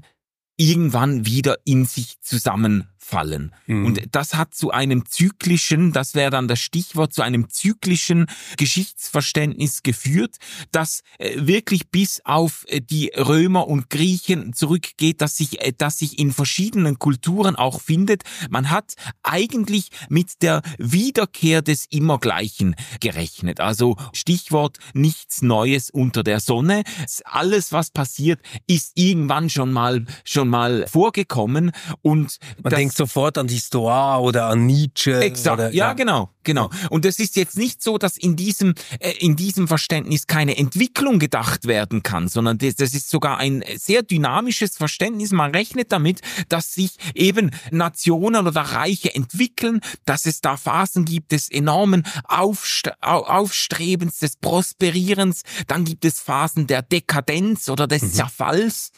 [0.58, 3.54] irgendwann wieder in sich zusammen fallen.
[3.68, 3.86] Mhm.
[3.86, 8.26] Und das hat zu einem zyklischen, das wäre dann das Stichwort, zu einem zyklischen
[8.58, 10.38] Geschichtsverständnis geführt,
[10.72, 16.00] das äh, wirklich bis auf äh, die Römer und Griechen zurückgeht, dass sich, äh, dass
[16.00, 18.24] sich in verschiedenen Kulturen auch findet.
[18.50, 23.60] Man hat eigentlich mit der Wiederkehr des Immergleichen gerechnet.
[23.60, 26.84] Also Stichwort nichts Neues unter der Sonne.
[27.26, 33.48] Alles, was passiert, ist irgendwann schon mal, schon mal vorgekommen und man denkt sofort an
[33.48, 35.20] die Stoa oder an Nietzsche.
[35.20, 36.70] Exakt, oder, ja, ja, genau, genau.
[36.90, 41.20] Und es ist jetzt nicht so, dass in diesem, äh, in diesem Verständnis keine Entwicklung
[41.20, 45.32] gedacht werden kann, sondern das, das ist sogar ein sehr dynamisches Verständnis.
[45.32, 51.32] Man rechnet damit, dass sich eben Nationen oder Reiche entwickeln, dass es da Phasen gibt
[51.32, 58.14] des enormen Aufst Aufstrebens, des Prosperierens, dann gibt es Phasen der Dekadenz oder des mhm.
[58.14, 58.92] Zerfalls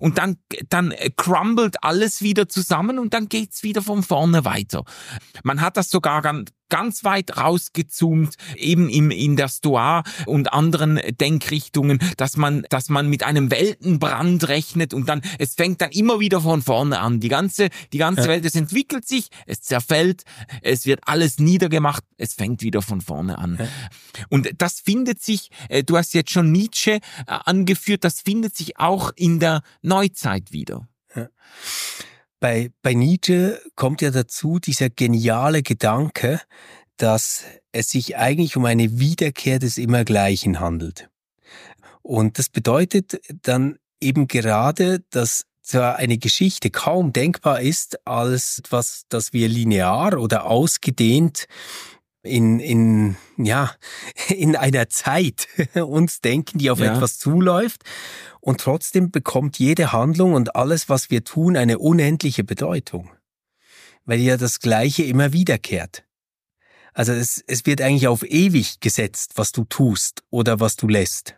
[0.00, 4.84] und dann, dann crumbled alles wieder zusammen und dann geht's wieder von vorne weiter.
[5.42, 11.98] Man hat das sogar ganz weit rausgezoomt, eben im, in der Stoa und anderen Denkrichtungen,
[12.16, 16.40] dass man, dass man mit einem Weltenbrand rechnet und dann, es fängt dann immer wieder
[16.40, 17.20] von vorne an.
[17.20, 18.28] Die ganze, die ganze ja.
[18.28, 20.24] Welt, es entwickelt sich, es zerfällt,
[20.62, 23.56] es wird alles niedergemacht, es fängt wieder von vorne an.
[23.58, 23.68] Ja.
[24.28, 28.78] Und das findet sich, äh, du hast jetzt schon Nietzsche äh, angeführt, das findet sich
[28.78, 30.88] auch in der Neuzeit wieder.
[31.14, 31.28] Ja.
[32.40, 36.40] Bei, bei Nietzsche kommt ja dazu dieser geniale Gedanke,
[36.96, 41.08] dass es sich eigentlich um eine Wiederkehr des Immergleichen handelt.
[42.02, 49.02] Und das bedeutet dann eben gerade, dass zwar eine Geschichte kaum denkbar ist als etwas,
[49.08, 51.46] das wir linear oder ausgedehnt
[52.28, 53.72] in, in, ja,
[54.28, 56.94] in einer Zeit uns denken, die auf ja.
[56.94, 57.82] etwas zuläuft.
[58.40, 63.10] Und trotzdem bekommt jede Handlung und alles, was wir tun, eine unendliche Bedeutung.
[64.04, 66.04] Weil ja das Gleiche immer wiederkehrt.
[66.94, 71.36] Also es, es wird eigentlich auf ewig gesetzt, was du tust oder was du lässt.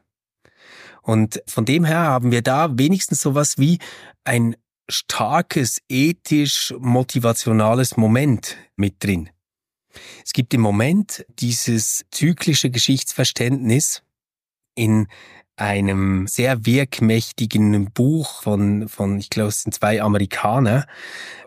[1.03, 3.78] Und von dem her haben wir da wenigstens sowas wie
[4.24, 4.57] ein
[4.88, 9.30] starkes ethisch motivationales Moment mit drin.
[10.24, 14.03] Es gibt im Moment dieses zyklische Geschichtsverständnis
[14.74, 15.09] in
[15.57, 20.86] einem sehr wirkmächtigen Buch von, von ich glaube, es sind zwei Amerikaner.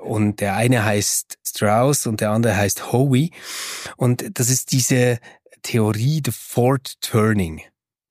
[0.01, 3.31] Und der eine heißt Strauss und der andere heißt Howie.
[3.97, 5.19] Und das ist diese
[5.63, 7.61] Theorie, the Fort Turning.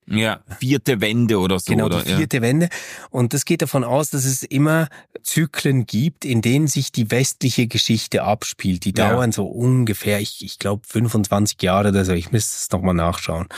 [0.07, 1.73] Ja, vierte Wende oder so.
[1.73, 2.03] Genau, oder?
[2.03, 2.43] die vierte ja.
[2.43, 2.69] Wende.
[3.11, 4.89] Und das geht davon aus, dass es immer
[5.23, 8.85] Zyklen gibt, in denen sich die westliche Geschichte abspielt.
[8.85, 9.33] Die dauern ja.
[9.33, 12.13] so ungefähr, ich, ich glaube, 25 Jahre oder so.
[12.13, 13.49] Ich müsste es nochmal nachschauen.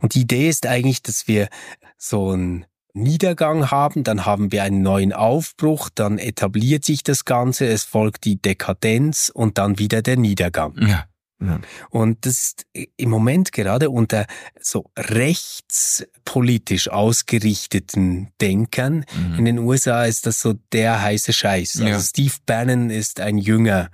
[0.00, 1.48] Und die Idee ist eigentlich, dass wir
[1.96, 7.66] so einen Niedergang haben, dann haben wir einen neuen Aufbruch, dann etabliert sich das Ganze,
[7.66, 10.74] es folgt die Dekadenz und dann wieder der Niedergang.
[10.80, 11.04] Ja.
[11.40, 11.60] Ja.
[11.90, 12.66] Und das ist
[12.96, 14.26] im Moment gerade unter
[14.60, 19.38] so rechtspolitisch ausgerichteten Denkern mhm.
[19.38, 21.80] in den USA ist das so der heiße Scheiß.
[21.80, 23.90] Also Steve Bannon ist ein Jünger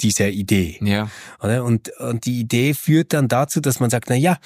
[0.00, 0.78] dieser Idee.
[0.80, 1.10] Ja.
[1.40, 4.38] Und, und die Idee führt dann dazu, dass man sagt, na ja,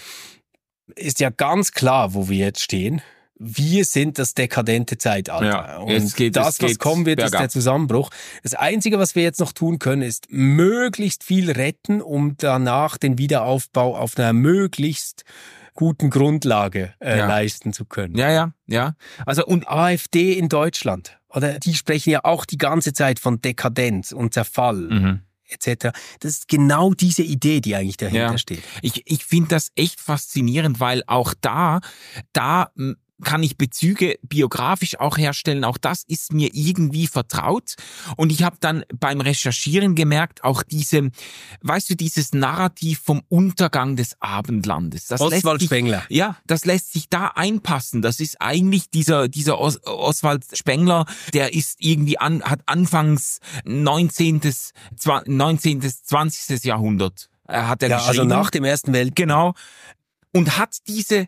[0.97, 3.03] ist ja ganz klar, wo wir jetzt stehen
[3.43, 5.47] wir sind das dekadente Zeitalter.
[5.47, 7.32] Ja, und geht, das, was kommen wird, bergab.
[7.32, 8.11] ist der Zusammenbruch.
[8.43, 13.16] Das Einzige, was wir jetzt noch tun können, ist möglichst viel retten, um danach den
[13.16, 15.24] Wiederaufbau auf einer möglichst
[15.72, 17.26] guten Grundlage äh, Ja.
[17.26, 18.14] leisten zu können.
[18.18, 18.95] Ja, ja, ja.
[19.24, 21.59] Also und AfD in Deutschland, oder?
[21.59, 25.20] Die sprechen ja auch die ganze Zeit von Dekadenz und Zerfall mhm.
[25.49, 25.97] etc.
[26.18, 28.38] Das ist genau diese Idee, die eigentlich dahinter Ja.
[28.38, 28.62] steht.
[28.82, 31.80] ich, ich finde das echt faszinierend, weil auch da,
[32.34, 32.70] da
[33.22, 35.64] kann ich Bezüge biografisch auch herstellen.
[35.64, 37.74] Auch das ist mir irgendwie vertraut.
[38.16, 41.10] Und ich habe dann beim Recherchieren gemerkt, auch diese,
[41.62, 45.06] weißt du, dieses Narrativ vom Untergang des Abendlandes.
[45.06, 46.04] Das Oswald sich, Spengler.
[46.08, 48.02] Ja, das lässt sich da einpassen.
[48.02, 51.04] Das ist eigentlich dieser, dieser Os Oswald Spengler,
[51.34, 54.40] der ist irgendwie an, hat anfangs 19.
[54.96, 55.80] Zwa- 19.
[55.82, 56.64] 20.
[56.64, 57.28] Jahrhundert.
[57.48, 58.28] äh, Hat er Ja, also geschrieben.
[58.28, 59.16] nach dem Ersten Weltkrieg.
[59.16, 59.54] Genau.
[60.32, 61.26] Und hat diese,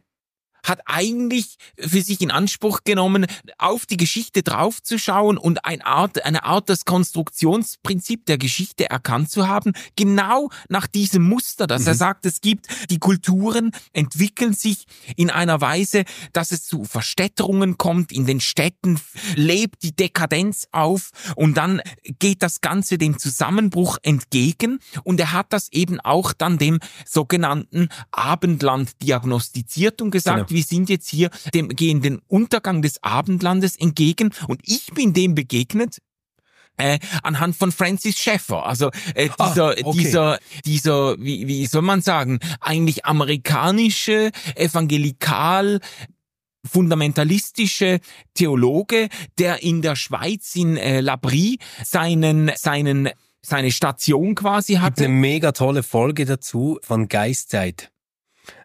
[0.62, 3.26] hat eigentlich für sich in Anspruch genommen,
[3.58, 9.48] auf die Geschichte draufzuschauen und eine Art, eine Art das Konstruktionsprinzip der Geschichte erkannt zu
[9.48, 14.86] haben, genau nach diesem Muster, dass er sagt, es gibt, die Kulturen entwickeln sich
[15.16, 19.00] in einer Weise, dass es zu Verstädterungen kommt, in den Städten
[19.34, 21.80] lebt die Dekadenz auf und dann
[22.18, 27.88] geht das Ganze dem Zusammenbruch entgegen und er hat das eben auch dann dem sogenannten
[28.10, 30.51] Abendland diagnostiziert und gesagt, Genau.
[30.52, 35.34] Wir sind jetzt hier dem gehen den Untergang des Abendlandes entgegen und ich bin dem
[35.34, 35.98] begegnet
[36.78, 39.98] äh, anhand von Francis Schaeffer, also äh, Ah, dieser, okay.
[39.98, 45.80] dieser, dieser, wie, wie soll man sagen, eigentlich amerikanische, evangelikal,
[46.64, 48.00] fundamentalistische
[48.34, 53.10] Theologe, der in der Schweiz in äh, Labrie seinen, seinen,
[53.42, 55.04] seine Station quasi Gibt hatte.
[55.04, 57.90] eine mega tolle Folge dazu von Geistzeit.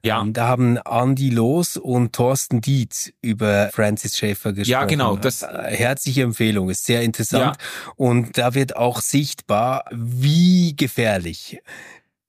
[0.03, 0.21] Ja.
[0.21, 4.71] Ähm, Da haben Andi Loos und Thorsten Dietz über Francis Schaeffer gesprochen.
[4.71, 7.57] Ja, genau, das- Äh, Herzliche Empfehlung, ist sehr interessant.
[7.95, 11.59] Und da wird auch sichtbar, wie gefährlich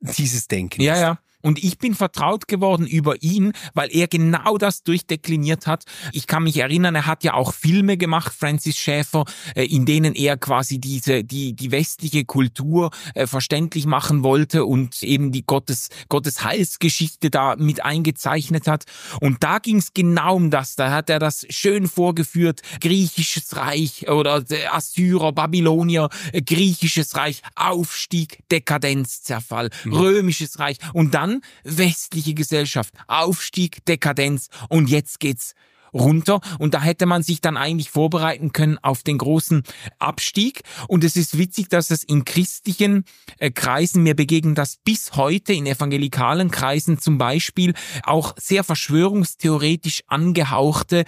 [0.01, 1.01] dieses Denken Ja, ist.
[1.01, 1.18] ja.
[1.41, 5.84] Und ich bin vertraut geworden über ihn, weil er genau das durchdekliniert hat.
[6.12, 9.24] Ich kann mich erinnern, er hat ja auch Filme gemacht, Francis Schäfer,
[9.55, 15.03] äh, in denen er quasi diese, die, die westliche Kultur äh, verständlich machen wollte und
[15.03, 18.84] eben die Gottes, Gottes Heilsgeschichte da mit eingezeichnet hat.
[19.20, 20.74] Und da ging es genau um das.
[20.74, 22.62] Da hat er das schön vorgeführt.
[22.80, 31.28] Griechisches Reich oder äh, Assyrer, Babylonier, griechisches Reich, Aufstieg, Dekadenz, Zerfall, römisches Reich und dann
[31.64, 34.49] westliche Gesellschaft, Aufstieg, Dekadenz.
[34.68, 35.55] Und jetzt geht's
[35.93, 36.41] runter.
[36.59, 39.62] Und da hätte man sich dann eigentlich vorbereiten können auf den großen
[39.99, 40.62] Abstieg.
[40.87, 43.05] Und es ist witzig, dass es in christlichen
[43.39, 50.03] äh, Kreisen, mir begegnen das bis heute in evangelikalen Kreisen zum Beispiel auch sehr verschwörungstheoretisch
[50.07, 51.05] angehauchte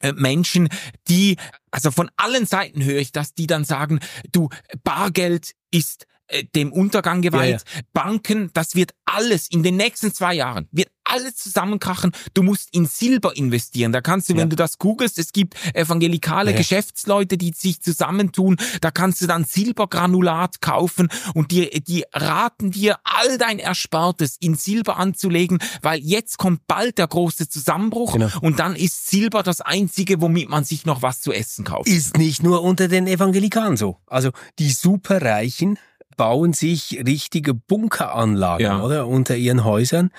[0.00, 0.68] äh, Menschen,
[1.08, 1.36] die,
[1.70, 4.00] also von allen Seiten höre ich das, die dann sagen,
[4.32, 4.48] du,
[4.82, 7.62] Bargeld ist äh, dem Untergang geweiht,
[7.92, 12.86] Banken, das wird alles in den nächsten zwei Jahren, wird alles zusammenkrachen, du musst in
[12.86, 13.92] Silber investieren.
[13.92, 14.38] Da kannst du, Ja.
[14.40, 16.56] wenn du das googelst, es gibt evangelikale Ja.
[16.56, 22.96] Geschäftsleute, die sich zusammentun, da kannst du dann Silbergranulat kaufen und die, die raten dir,
[23.04, 28.28] all dein Erspartes in Silber anzulegen, weil jetzt kommt bald der große Zusammenbruch Genau.
[28.40, 31.88] und dann ist Silber das einzige, womit man sich noch was zu essen kauft.
[31.88, 33.98] Ist nicht nur unter den Evangelikalen so.
[34.06, 35.78] Also die Superreichen
[36.16, 38.82] bauen sich richtige Bunkeranlagen, Ja.
[38.82, 39.06] oder?
[39.06, 40.10] Unter ihren Häusern.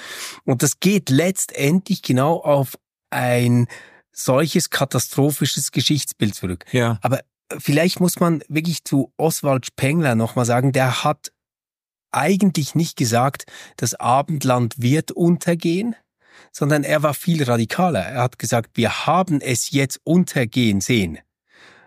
[0.43, 2.77] Und das geht letztendlich genau auf
[3.09, 3.67] ein
[4.11, 6.65] solches katastrophisches Geschichtsbild zurück.
[6.71, 6.99] Ja.
[7.01, 7.21] Aber
[7.57, 11.31] vielleicht muss man wirklich zu Oswald Spengler nochmal sagen, der hat
[12.11, 13.45] eigentlich nicht gesagt,
[13.77, 15.95] das Abendland wird untergehen,
[16.51, 18.01] sondern er war viel radikaler.
[18.01, 21.17] Er hat gesagt, wir haben es jetzt untergehen sehen.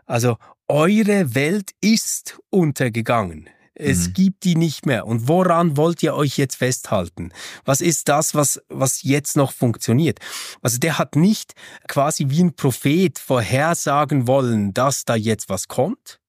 [0.05, 0.37] Also
[0.69, 3.49] eure Welt ist untergegangen.
[3.79, 4.13] Es Mhm.
[4.15, 5.07] gibt die nicht mehr.
[5.07, 7.31] Und woran wollt ihr euch jetzt festhalten?
[7.65, 10.19] Was ist das, was, was jetzt noch funktioniert?
[10.63, 11.53] Also der hat nicht
[11.87, 16.21] quasi wie ein Prophet vorhersagen wollen, dass da jetzt was kommt,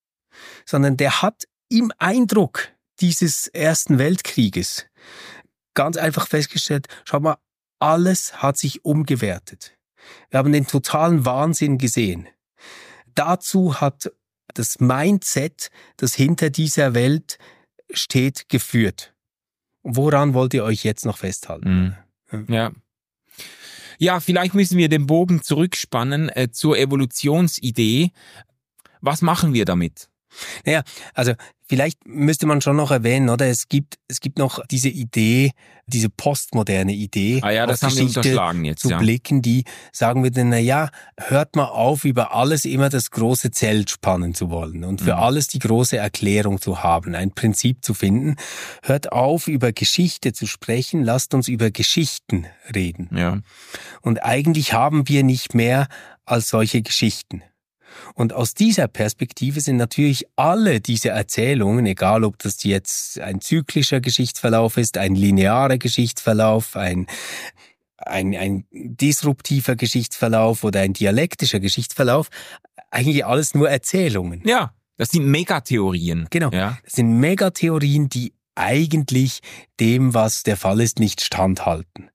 [0.66, 2.68] sondern der hat im Eindruck
[3.00, 4.86] dieses Ersten Weltkrieges
[5.74, 7.38] ganz einfach festgestellt, schau mal,
[7.80, 9.78] alles hat sich umgewertet.
[10.32, 12.28] Wir haben den totalen Wahnsinn gesehen.
[13.14, 14.12] Dazu hat
[14.58, 17.38] das Mindset, das hinter dieser Welt
[17.92, 19.14] steht, geführt.
[19.84, 21.96] Woran wollt ihr euch jetzt noch festhalten?
[22.32, 22.46] Mhm.
[22.54, 22.72] Ja.
[24.00, 28.12] Ja, vielleicht müssen wir den Bogen zurückspannen äh, zur Evolutionsidee.
[29.02, 30.10] Was machen wir damit?
[30.66, 30.84] Naja,
[31.14, 31.34] also
[31.68, 33.48] vielleicht müsste man schon noch erwähnen, oder?
[33.48, 35.52] Es gibt, es gibt noch diese Idee,
[35.86, 38.98] diese postmoderne Idee, ah ja, das haben Geschichte wir unterschlagen jetzt, zu ja.
[38.98, 43.90] blicken, die sagen würde, na ja, hört mal auf, über alles immer das große Zelt
[43.90, 45.22] spannen zu wollen und für mhm.
[45.24, 48.36] alles die große Erklärung zu haben, ein Prinzip zu finden.
[48.84, 53.10] Hört auf, über Geschichte zu sprechen, lasst uns über Geschichten reden.
[53.16, 53.40] Ja.
[54.02, 55.88] Und eigentlich haben wir nicht mehr
[56.26, 57.44] als solche Geschichten.
[58.14, 64.02] Und aus dieser Perspektive sind natürlich alle diese Erzählungen, egal ob das jetzt ein zyklischer
[64.02, 67.08] Geschichtsverlauf ist, ein linearer Geschichtsverlauf, ein
[67.98, 72.30] ein, ein disruptiver Geschichtsverlauf oder ein dialektischer Geschichtsverlauf,
[72.92, 74.42] eigentlich alles nur Erzählungen.
[74.46, 76.28] Ja, das sind Megatheorien.
[76.30, 76.52] Genau.
[76.52, 76.78] Ja.
[76.84, 79.42] Das sind Megatheorien, die eigentlich
[79.80, 82.10] dem, was der Fall ist, nicht standhalten.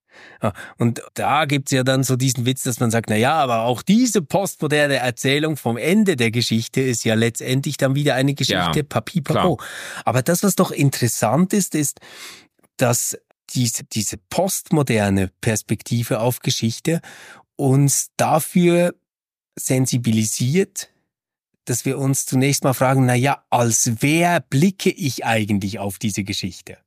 [0.79, 3.83] Und da gibt's ja dann so diesen Witz, dass man sagt, na ja, aber auch
[3.83, 8.83] diese postmoderne Erzählung vom Ende der Geschichte ist ja letztendlich dann wieder eine Geschichte ja,
[8.83, 9.61] papipapo.
[10.05, 12.01] Aber das, was doch interessant ist, ist,
[12.77, 13.17] dass
[13.51, 17.01] diese, diese postmoderne Perspektive auf Geschichte
[17.57, 18.95] uns dafür
[19.57, 20.89] sensibilisiert,
[21.65, 26.25] dass wir uns zunächst mal fragen, na ja, als wer blicke ich eigentlich auf diese
[26.25, 26.79] Geschichte?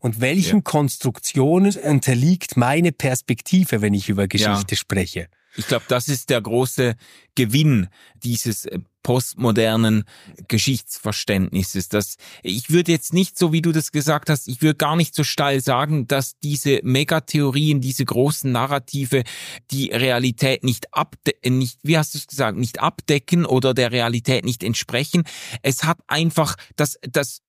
[0.00, 0.62] Und welchen ja.
[0.62, 4.76] Konstruktionen unterliegt meine Perspektive, wenn ich über Geschichte ja.
[4.76, 5.28] spreche?
[5.56, 6.96] Ich glaube, das ist der große
[7.34, 10.04] Gewinn dieses äh, postmodernen
[10.48, 11.88] Geschichtsverständnisses.
[11.88, 15.14] Das, ich würde jetzt nicht, so wie du das gesagt hast, ich würde gar nicht
[15.14, 19.22] so steil sagen, dass diese Megatheorien, diese großen Narrative
[19.70, 24.44] die Realität nicht abdecken, nicht, wie hast du es gesagt, nicht abdecken oder der Realität
[24.44, 25.24] nicht entsprechen.
[25.62, 27.42] Es hat einfach das, das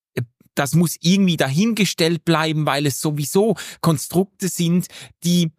[0.56, 4.88] das muss irgendwie dahingestellt bleiben, weil es sowieso Konstrukte sind,
[5.24, 5.52] die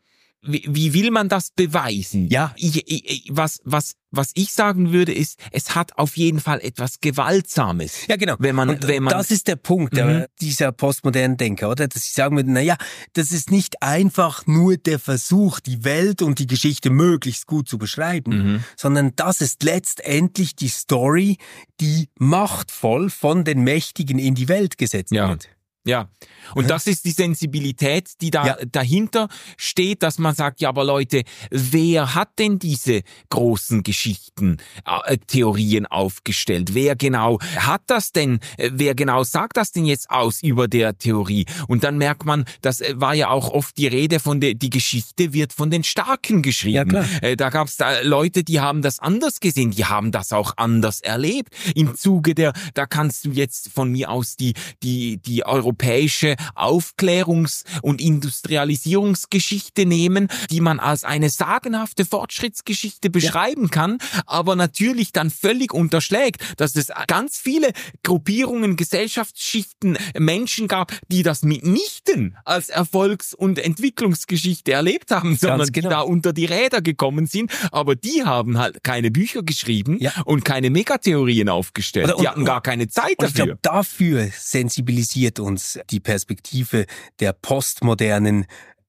[0.47, 2.29] wie, wie will man das beweisen?
[2.29, 6.61] Ja, ich, ich, was, was, was ich sagen würde, ist, es hat auf jeden Fall
[6.61, 8.07] etwas Gewaltsames.
[8.07, 8.37] Ja, genau.
[8.39, 10.27] Wenn man, Und wenn man, das ist der Punkt mhm.
[10.41, 11.89] dieser postmodernen Denker, oder?
[11.89, 12.77] Dass sie sagen würden, na ja,
[13.13, 17.79] das ist nicht einfach nur der Versuch, die Welt und die Geschichte möglichst gut zu
[17.79, 18.65] beschreiben, mhm.
[18.77, 21.39] sondern das ist letztendlich die Story,
[21.81, 25.29] die machtvoll von den Mächtigen in die Welt gesetzt ja.
[25.29, 25.49] wird.
[25.87, 26.09] Ja,
[26.55, 28.57] und das ist die Sensibilität, die da ja.
[28.71, 35.17] dahinter steht, dass man sagt, ja, aber Leute, wer hat denn diese großen Geschichten, äh,
[35.29, 36.75] Theorien aufgestellt?
[36.75, 38.41] Wer genau hat das denn?
[38.57, 41.47] Äh, wer genau sagt das denn jetzt aus über der Theorie?
[41.69, 44.71] Und dann merkt man, das äh, war ja auch oft die Rede von der, die
[44.71, 46.75] Geschichte wird von den Starken geschrieben.
[46.77, 47.07] Ja, klar.
[47.23, 50.55] Äh, da gab es da Leute, die haben das anders gesehen, die haben das auch
[50.57, 51.55] anders erlebt.
[51.77, 56.37] Im Zuge der, da kannst du jetzt von mir aus die, die, die Euro europäische
[56.55, 63.69] Aufklärungs- und Industrialisierungsgeschichte nehmen, die man als eine sagenhafte Fortschrittsgeschichte beschreiben ja.
[63.69, 67.73] kann, aber natürlich dann völlig unterschlägt, dass es ganz viele
[68.03, 75.89] Gruppierungen, Gesellschaftsschichten, Menschen gab, die das mitnichten als Erfolgs- und Entwicklungsgeschichte erlebt haben, sondern genau.
[75.89, 80.13] die da unter die Räder gekommen sind, aber die haben halt keine Bücher geschrieben ja.
[80.25, 82.07] und keine Megatheorien aufgestellt.
[82.07, 83.29] Oder, die hatten gar keine Zeit dafür.
[83.29, 86.87] Ich glaube, dafür sensibilisiert uns die Perspektive
[87.21, 88.47] der postmodernen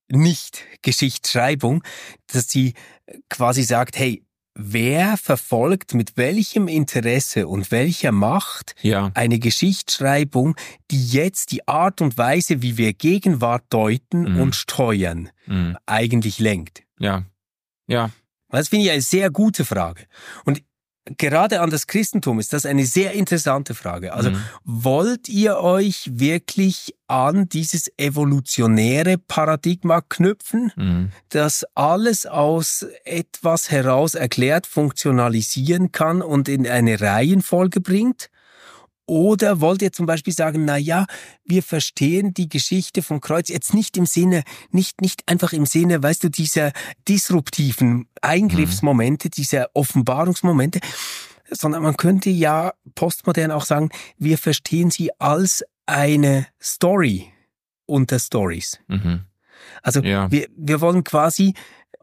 [0.10, 1.84] Nicht-Geschichtsschreibung,
[2.28, 2.74] dass sie
[3.30, 4.24] quasi sagt, hey,
[4.58, 9.12] wer verfolgt mit welchem Interesse und welcher Macht ja.
[9.14, 10.56] eine Geschichtsschreibung,
[10.90, 14.40] die jetzt die Art und Weise, wie wir Gegenwart deuten mhm.
[14.42, 15.78] und steuern, mhm.
[15.86, 16.84] eigentlich lenkt?
[17.00, 17.24] Ja.
[17.88, 18.10] Ja.
[18.50, 20.06] Das finde ich eine sehr gute Frage.
[20.46, 20.64] Und
[21.18, 24.14] gerade an das Christentum ist das eine sehr interessante Frage.
[24.14, 24.42] Also mhm.
[24.64, 31.12] wollt ihr euch wirklich an dieses evolutionäre Paradigma knüpfen, mhm.
[31.30, 38.30] das alles aus etwas heraus erklärt funktionalisieren kann und in eine Reihenfolge bringt?
[39.08, 41.06] Oder wollt ihr zum Beispiel sagen, na ja,
[41.46, 46.04] wir verstehen die Geschichte vom Kreuz jetzt nicht im Sinne, nicht, nicht einfach im Sinne,
[46.04, 46.74] weißt du, dieser
[47.08, 49.32] disruptiven Eingriffsmomente, mhm.
[49.32, 50.82] dieser Offenbarungsmomente,
[51.50, 57.32] sondern man könnte ja postmodern auch sagen, wir verstehen sie als eine Story
[57.86, 58.78] unter Stories.
[58.88, 59.22] Mhm.
[59.82, 60.30] Also ja.
[60.30, 61.54] wir, wir wollen quasi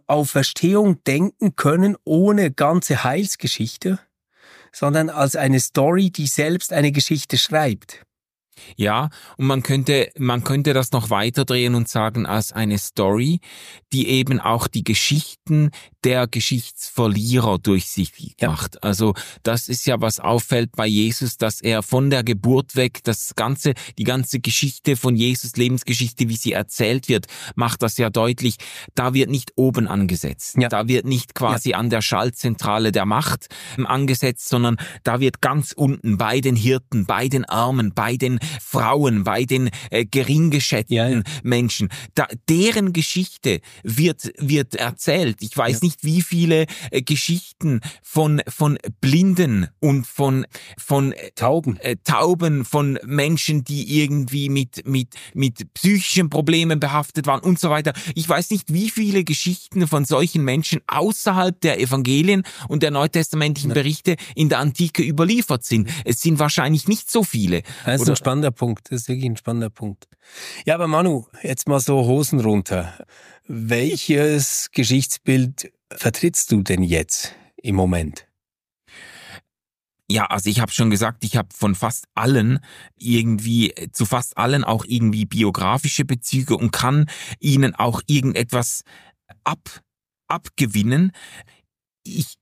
[0.07, 3.99] auf Verstehung denken können ohne ganze Heilsgeschichte
[4.75, 8.05] sondern als eine Story, die selbst eine Geschichte schreibt.
[8.77, 13.41] Ja, und man könnte, man könnte das noch weiterdrehen und sagen als eine Story,
[13.93, 15.71] die eben auch die Geschichten
[16.05, 18.51] der Geschichtsverlierer durchsichtig ja.
[18.51, 18.83] macht.
[18.83, 23.35] Also das ist ja was auffällt bei Jesus, dass er von der Geburt weg das
[23.35, 28.57] ganze, die ganze Geschichte von Jesus Lebensgeschichte, wie sie erzählt wird, macht das ja deutlich.
[28.95, 30.69] Da wird nicht oben angesetzt, ja.
[30.69, 31.79] da wird nicht quasi ja.
[31.79, 33.49] an der Schaltzentrale der Macht
[33.83, 39.25] angesetzt, sondern da wird ganz unten bei den Hirten, bei den Armen, bei den Frauen,
[39.25, 41.23] bei den äh, geringgeschätzten ja, ja.
[41.43, 41.89] Menschen.
[42.15, 45.39] Da, deren Geschichte wird, wird erzählt.
[45.41, 45.89] Ich weiß ja.
[45.95, 50.47] Nicht, wie viele äh, Geschichten von, von Blinden und von,
[50.79, 51.79] von äh, Tauben.
[51.81, 57.71] Äh, Tauben, von Menschen, die irgendwie mit, mit, mit psychischen Problemen behaftet waren und so
[57.71, 57.93] weiter.
[58.15, 63.73] Ich weiß nicht, wie viele Geschichten von solchen Menschen außerhalb der Evangelien und der neutestamentlichen
[63.73, 65.89] Berichte in der Antike überliefert sind.
[66.05, 67.63] Es sind wahrscheinlich nicht so viele.
[67.85, 68.91] Das ist ein spannender Punkt.
[68.91, 70.09] Das ist wirklich ein spannender Punkt.
[70.65, 72.95] Ja, aber Manu, jetzt mal so Hosen runter.
[73.47, 78.27] Welches Geschichtsbild vertrittst du denn jetzt im Moment?
[80.11, 82.61] Ja, also ich habe schon gesagt, ich habe von fast allen
[82.97, 87.07] irgendwie, zu fast allen auch irgendwie biografische Bezüge und kann
[87.41, 88.83] ihnen auch irgendetwas
[89.45, 89.81] ab,
[90.29, 91.13] abgewinnen.
[92.05, 92.37] Ich,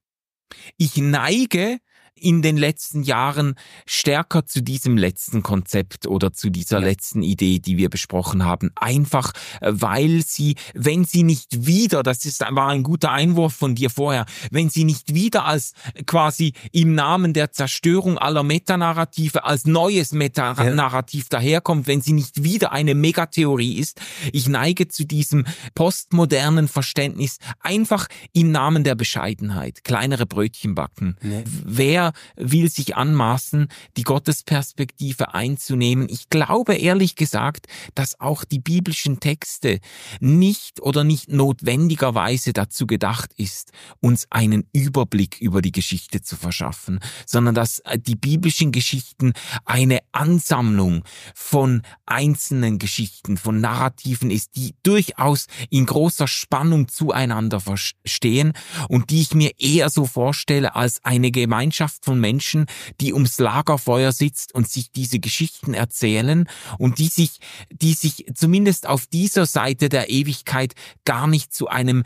[0.77, 1.79] ich neige
[2.23, 3.55] in den letzten Jahren
[3.85, 6.87] stärker zu diesem letzten Konzept oder zu dieser ja.
[6.87, 8.71] letzten Idee, die wir besprochen haben.
[8.77, 13.75] Einfach, äh, weil sie, wenn sie nicht wieder, das ist, war ein guter Einwurf von
[13.75, 15.73] dir vorher, wenn sie nicht wieder als
[16.07, 21.39] quasi im Namen der Zerstörung aller Metanarrative als neues Metanarrativ ja.
[21.39, 24.01] daherkommt, wenn sie nicht wieder eine Megatheorie ist.
[24.33, 25.45] Ich neige zu diesem
[25.75, 29.85] postmodernen Verständnis einfach im Namen der Bescheidenheit.
[29.85, 31.17] Kleinere Brötchen backen.
[31.23, 31.43] Ja.
[31.65, 36.09] Wer will sich anmaßen, die Gottesperspektive einzunehmen.
[36.11, 39.81] Ich glaube ehrlich gesagt, dass auch die biblischen Texte
[40.21, 47.01] nicht oder nicht notwendigerweise dazu gedacht ist, uns einen Überblick über die Geschichte zu verschaffen,
[47.27, 49.33] sondern dass die biblischen Geschichten
[49.65, 51.05] eine Ansammlung
[51.35, 58.53] von einzelnen Geschichten, von Narrativen ist, die durchaus in großer Spannung zueinander verstehen
[58.89, 62.67] und die ich mir eher so vorstelle als eine Gemeinschaft von Menschen,
[63.01, 66.49] die ums Lagerfeuer sitzt und sich diese Geschichten erzählen
[66.79, 67.39] und die sich,
[67.71, 70.75] die sich zumindest auf dieser Seite der Ewigkeit
[71.05, 72.05] gar nicht zu einem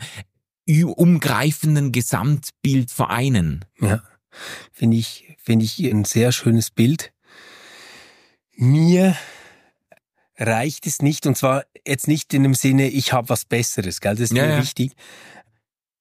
[0.83, 3.65] umgreifenden Gesamtbild vereinen.
[3.79, 4.03] Ja,
[4.71, 7.13] finde ich, finde ich ein sehr schönes Bild.
[8.55, 9.15] Mir
[10.37, 14.15] reicht es nicht, und zwar jetzt nicht in dem Sinne, ich habe was Besseres, gell?
[14.15, 14.61] Das ist ja, mir ja.
[14.61, 14.93] wichtig.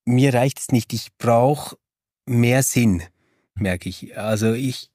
[0.05, 1.76] Mir reicht es nicht, ich brauche
[2.26, 3.03] mehr Sinn
[3.57, 4.16] merke ich.
[4.16, 4.90] Also ich,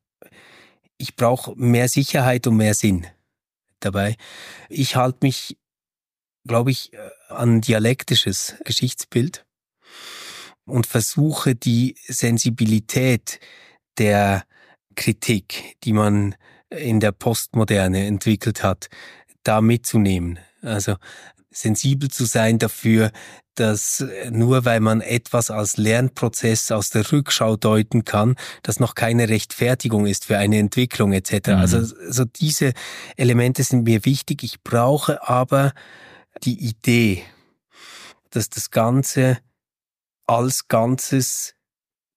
[0.98, 3.08] ich brauche mehr Sicherheit und mehr Sinn
[3.80, 4.16] dabei.
[4.70, 5.58] Ich halte mich,
[6.48, 6.92] glaube ich,
[7.30, 9.46] an dialektisches Geschichtsbild
[10.66, 13.40] und versuche die Sensibilität
[13.98, 14.46] der
[14.96, 16.36] Kritik, die man
[16.70, 18.90] in der Postmoderne entwickelt hat,
[19.44, 20.40] da mitzunehmen.
[20.62, 20.96] Also
[21.50, 23.12] sensibel zu sein dafür,
[23.56, 29.30] dass nur weil man etwas als Lernprozess aus der Rückschau deuten kann, das noch keine
[29.30, 31.50] Rechtfertigung ist für eine Entwicklung etc.
[31.50, 31.56] Mhm.
[31.56, 32.74] Also so diese
[33.18, 34.44] Elemente sind mir wichtig.
[34.44, 35.74] Ich brauche aber
[36.44, 37.24] die Idee,
[38.30, 39.38] dass das Ganze
[40.26, 41.56] als Ganzes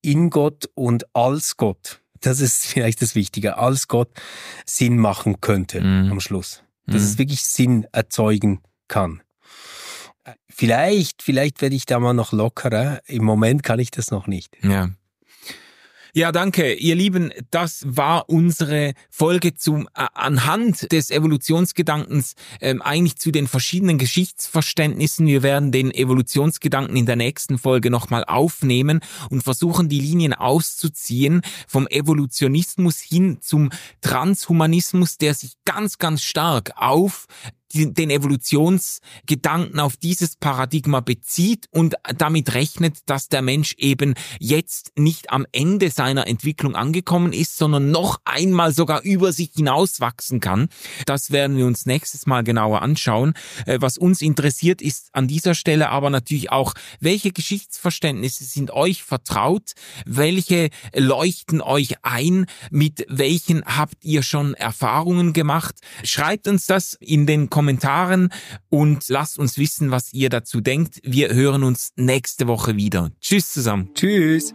[0.03, 4.11] in Gott und als Gott, das ist vielleicht das Wichtige, als Gott
[4.65, 6.13] Sinn machen könnte mhm.
[6.13, 6.63] am Schluss.
[6.87, 7.09] Dass mhm.
[7.09, 9.24] es wirklich Sinn erzeugen kann.
[10.49, 13.01] Vielleicht, vielleicht werde ich da mal noch lockerer.
[13.07, 14.57] Im Moment kann ich das noch nicht.
[14.63, 14.91] Ja.
[16.17, 16.75] Ja, danke.
[16.75, 23.49] Ihr Lieben, das war unsere Folge zum äh, anhand des Evolutionsgedankens ähm, eigentlich zu den
[23.49, 25.27] verschiedenen Geschichtsverständnissen.
[25.27, 31.43] Wir werden den Evolutionsgedanken in der nächsten Folge nochmal aufnehmen und versuchen, die Linien auszuziehen
[31.67, 33.71] vom Evolutionismus hin zum
[34.01, 37.27] Transhumanismus, der sich ganz, ganz stark auf
[37.75, 45.31] den Evolutionsgedanken auf dieses Paradigma bezieht und damit rechnet, dass der Mensch eben jetzt nicht
[45.31, 50.69] am Ende seiner Entwicklung angekommen ist, sondern noch einmal sogar über sich hinauswachsen kann.
[51.07, 53.35] Das werden wir uns nächstes Mal genauer anschauen.
[53.67, 59.03] Äh, was uns interessiert ist an dieser Stelle aber natürlich auch, welche Geschichtsverständnisse sind euch
[59.03, 59.73] vertraut?
[60.07, 62.47] Welche leuchten euch ein?
[62.71, 65.77] Mit welchen habt ihr schon Erfahrungen gemacht?
[66.05, 68.29] Schreibt uns das in den Kommentaren Kommentaren
[68.69, 71.01] und lasst uns wissen, was ihr dazu denkt.
[71.03, 73.11] Wir hören uns nächste Woche wieder.
[73.23, 73.89] Tschüss zusammen.
[73.95, 74.53] Tschüss.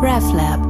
[0.00, 0.67] RefLab